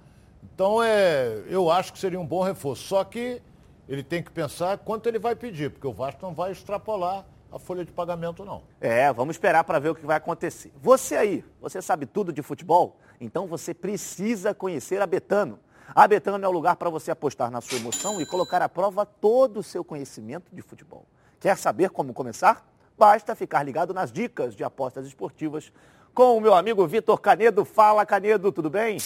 [0.44, 2.82] Então, é, eu acho que seria um bom reforço.
[2.82, 3.40] Só que
[3.88, 7.58] ele tem que pensar quanto ele vai pedir, porque o Vasco não vai extrapolar a
[7.58, 8.62] folha de pagamento, não.
[8.78, 10.70] É, vamos esperar para ver o que vai acontecer.
[10.82, 12.98] Você aí, você sabe tudo de futebol?
[13.18, 15.58] Então você precisa conhecer a Betano.
[15.94, 19.06] A Betano é o lugar para você apostar na sua emoção e colocar à prova
[19.06, 21.06] todo o seu conhecimento de futebol.
[21.40, 22.62] Quer saber como começar?
[22.98, 25.72] Basta ficar ligado nas dicas de apostas esportivas
[26.12, 27.64] com o meu amigo Vitor Canedo.
[27.64, 28.98] Fala, Canedo, tudo bem?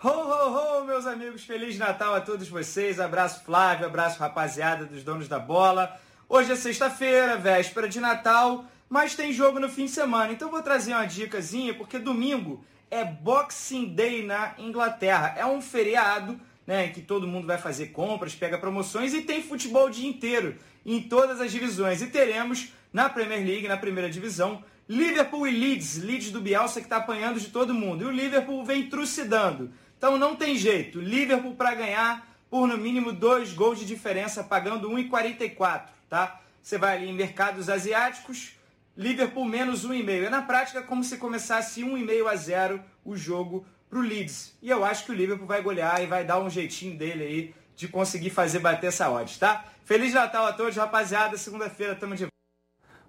[0.00, 3.00] Ho, ho, ho, meus amigos, Feliz Natal a todos vocês.
[3.00, 5.98] Abraço Flávio, abraço rapaziada dos donos da bola.
[6.28, 10.32] Hoje é sexta-feira, véspera de Natal, mas tem jogo no fim de semana.
[10.32, 15.34] Então vou trazer uma dicasinha, porque domingo é Boxing Day na Inglaterra.
[15.36, 19.86] É um feriado, né, que todo mundo vai fazer compras, pega promoções e tem futebol
[19.86, 22.02] o dia inteiro em todas as divisões.
[22.02, 26.86] E teremos na Premier League, na primeira divisão, Liverpool e Leeds, Leeds do Bielsa que
[26.86, 28.02] está apanhando de todo mundo.
[28.02, 29.72] E o Liverpool vem trucidando.
[29.96, 31.00] Então não tem jeito.
[31.00, 36.40] Liverpool para ganhar por no mínimo dois gols de diferença, pagando 1,44, tá?
[36.62, 38.56] Você vai ali em mercados asiáticos,
[38.96, 40.26] Liverpool menos 1,5.
[40.26, 44.54] É na prática como se começasse 1,5 a 0 o jogo para o Leeds.
[44.62, 47.54] E eu acho que o Liverpool vai golear e vai dar um jeitinho dele aí
[47.76, 49.66] de conseguir fazer bater essa odds, tá?
[49.84, 51.36] Feliz Natal a todos, rapaziada.
[51.36, 52.26] Segunda-feira estamos de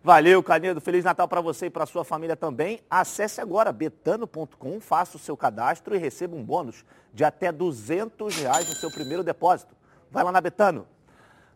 [0.04, 0.82] Valeu, Canedo.
[0.82, 2.82] Feliz Natal para você e para sua família também.
[2.90, 8.68] Acesse agora betano.com, faça o seu cadastro e receba um bônus de até 200 reais
[8.68, 9.74] no seu primeiro depósito.
[10.12, 10.86] Vai lá na Betano.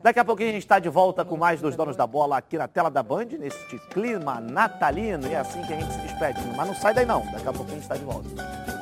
[0.02, 2.58] Daqui a pouquinho a gente está de volta com mais dos donos da bola aqui
[2.58, 5.28] na tela da Band, neste clima natalino.
[5.28, 6.40] E é assim que a gente se despede.
[6.56, 8.77] Mas não sai daí não, daqui a pouquinho a gente está de volta.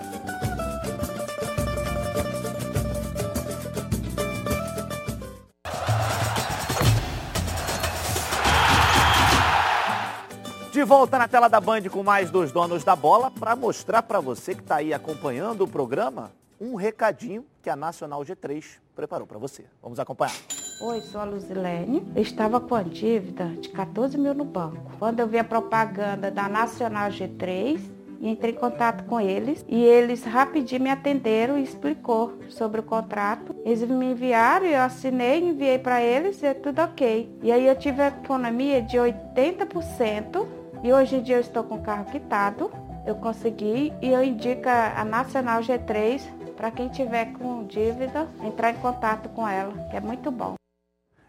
[10.76, 14.20] De volta na tela da Band com mais dos donos da bola para mostrar para
[14.20, 18.62] você que está aí acompanhando o programa um recadinho que a Nacional G3
[18.94, 19.64] preparou para você.
[19.82, 20.36] Vamos acompanhar.
[20.82, 22.06] Oi, sou a Luzilene.
[22.18, 24.92] Estava com a dívida de 14 mil no banco.
[25.00, 27.80] Quando eu vi a propaganda da Nacional G3,
[28.20, 32.84] e entrei em contato com eles e eles rapidinho me atenderam e explicou sobre o
[32.84, 33.56] contrato.
[33.64, 37.30] Eles me enviaram, eu assinei, enviei para eles e é tudo ok.
[37.42, 41.78] E aí eu tive a economia de 80% e hoje em dia eu estou com
[41.78, 42.72] o carro quitado.
[43.08, 46.22] Eu consegui e eu indico a Nacional G3
[46.56, 50.54] para quem tiver com dívida, entrar em contato com ela, que é muito bom.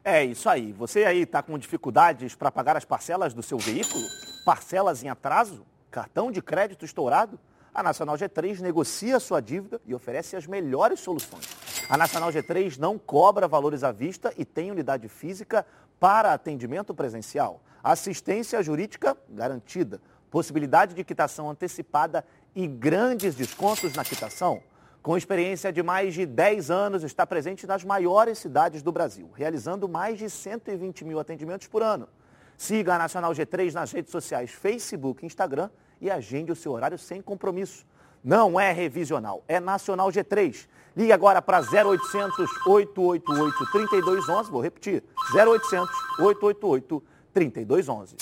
[0.04, 0.72] É isso aí.
[0.72, 4.04] Você aí está com dificuldades para pagar as parcelas do seu veículo?
[4.44, 5.64] Parcelas em atraso?
[5.90, 7.40] Cartão de crédito estourado?
[7.74, 11.46] A Nacional G3 negocia sua dívida e oferece as melhores soluções.
[11.88, 15.64] A Nacional G3 não cobra valores à vista e tem unidade física
[15.98, 17.60] para atendimento presencial.
[17.82, 20.00] Assistência jurídica garantida.
[20.30, 22.24] Possibilidade de quitação antecipada
[22.54, 24.62] e grandes descontos na quitação.
[25.02, 29.88] Com experiência de mais de 10 anos, está presente nas maiores cidades do Brasil, realizando
[29.88, 32.08] mais de 120 mil atendimentos por ano.
[32.56, 35.70] Siga a Nacional G3 nas redes sociais Facebook e Instagram
[36.00, 37.86] e agende o seu horário sem compromisso.
[38.24, 40.66] Não é revisional, é Nacional G3.
[40.96, 47.02] Ligue agora para 0800 888 3211, vou repetir, 0800 888
[47.34, 48.16] 3211.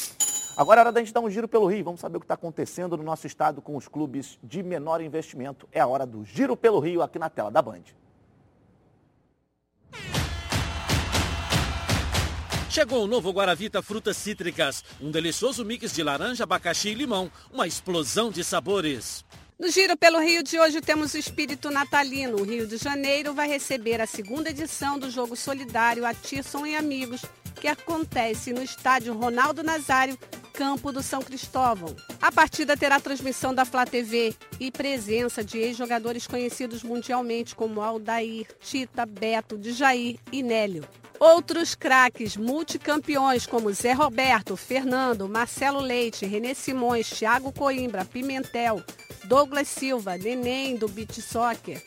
[0.57, 1.85] Agora é hora da gente dar um giro pelo Rio.
[1.85, 5.69] Vamos saber o que está acontecendo no nosso estado com os clubes de menor investimento.
[5.73, 7.83] É a hora do Giro pelo Rio aqui na tela da Band.
[12.69, 17.69] Chegou o novo Guaravita Frutas Cítricas, um delicioso mix de laranja, abacaxi e limão, uma
[17.69, 19.25] explosão de sabores.
[19.57, 22.39] No Giro pelo Rio de hoje temos o espírito natalino.
[22.39, 27.25] O Rio de Janeiro vai receber a segunda edição do jogo solidário Atisson e Amigos,
[27.61, 30.19] que acontece no estádio Ronaldo Nazário,
[30.53, 31.95] campo do São Cristóvão.
[32.21, 38.49] A partida terá transmissão da Flá TV e presença de ex-jogadores conhecidos mundialmente como Aldair,
[38.61, 40.85] Tita, Beto, Djair e Nélio.
[41.19, 48.83] Outros craques multicampeões como Zé Roberto, Fernando, Marcelo Leite, Renê Simões, Thiago Coimbra, Pimentel,
[49.25, 51.83] Douglas Silva, Neném do Beat Soccer,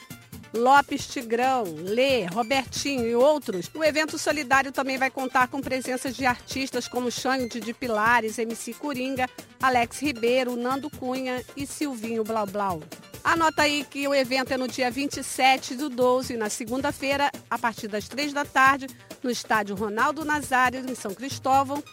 [0.54, 6.26] Lopes Tigrão, Lê, Robertinho e outros, o evento solidário também vai contar com presença de
[6.26, 9.30] artistas como Xande de Pilares, MC Coringa,
[9.62, 12.82] Alex Ribeiro, Nando Cunha e Silvinho Blau Blau.
[13.24, 17.90] Anota aí que o evento é no dia 27 do 12, na segunda-feira, a partir
[17.90, 18.88] das 3 da tarde,
[19.28, 21.84] no estádio Ronaldo Nazário, em São Cristóvão.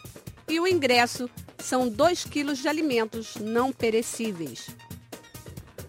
[0.46, 1.28] E o ingresso
[1.58, 4.70] são 2 quilos de alimentos não perecíveis.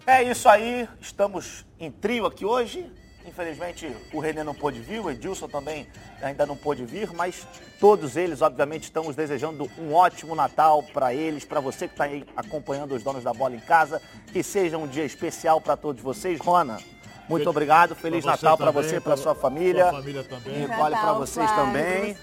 [0.08, 2.92] É isso aí, estamos em trio aqui hoje.
[3.28, 5.88] Infelizmente o Renê não pôde vir, o Edilson também
[6.20, 7.46] ainda não pôde vir, mas
[7.80, 12.26] todos eles, obviamente, estamos desejando um ótimo Natal para eles, para você que está aí
[12.36, 14.02] acompanhando os donos da bola em casa.
[14.34, 16.40] Que seja um dia especial para todos vocês.
[16.40, 16.80] Rona,
[17.28, 17.96] muito obrigado.
[17.96, 19.90] Feliz pra Natal para você, para sua família.
[19.90, 20.60] Sua família também.
[20.60, 21.66] Nicole, para vocês Flávio.
[21.66, 22.18] também.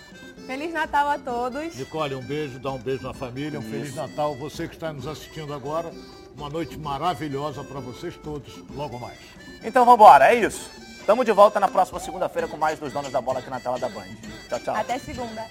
[0.47, 1.77] Feliz Natal a todos.
[1.77, 4.35] Nicole, um beijo, dá um beijo na família, um Feliz Natal.
[4.37, 5.93] Você que está nos assistindo agora,
[6.37, 9.19] uma noite maravilhosa para vocês todos, logo mais.
[9.63, 10.71] Então vamos embora, é isso.
[10.99, 13.79] Estamos de volta na próxima segunda-feira com mais dos donos da bola aqui na tela
[13.79, 14.07] da Band.
[14.49, 14.77] Tchau, tchau.
[14.77, 15.45] Até segunda.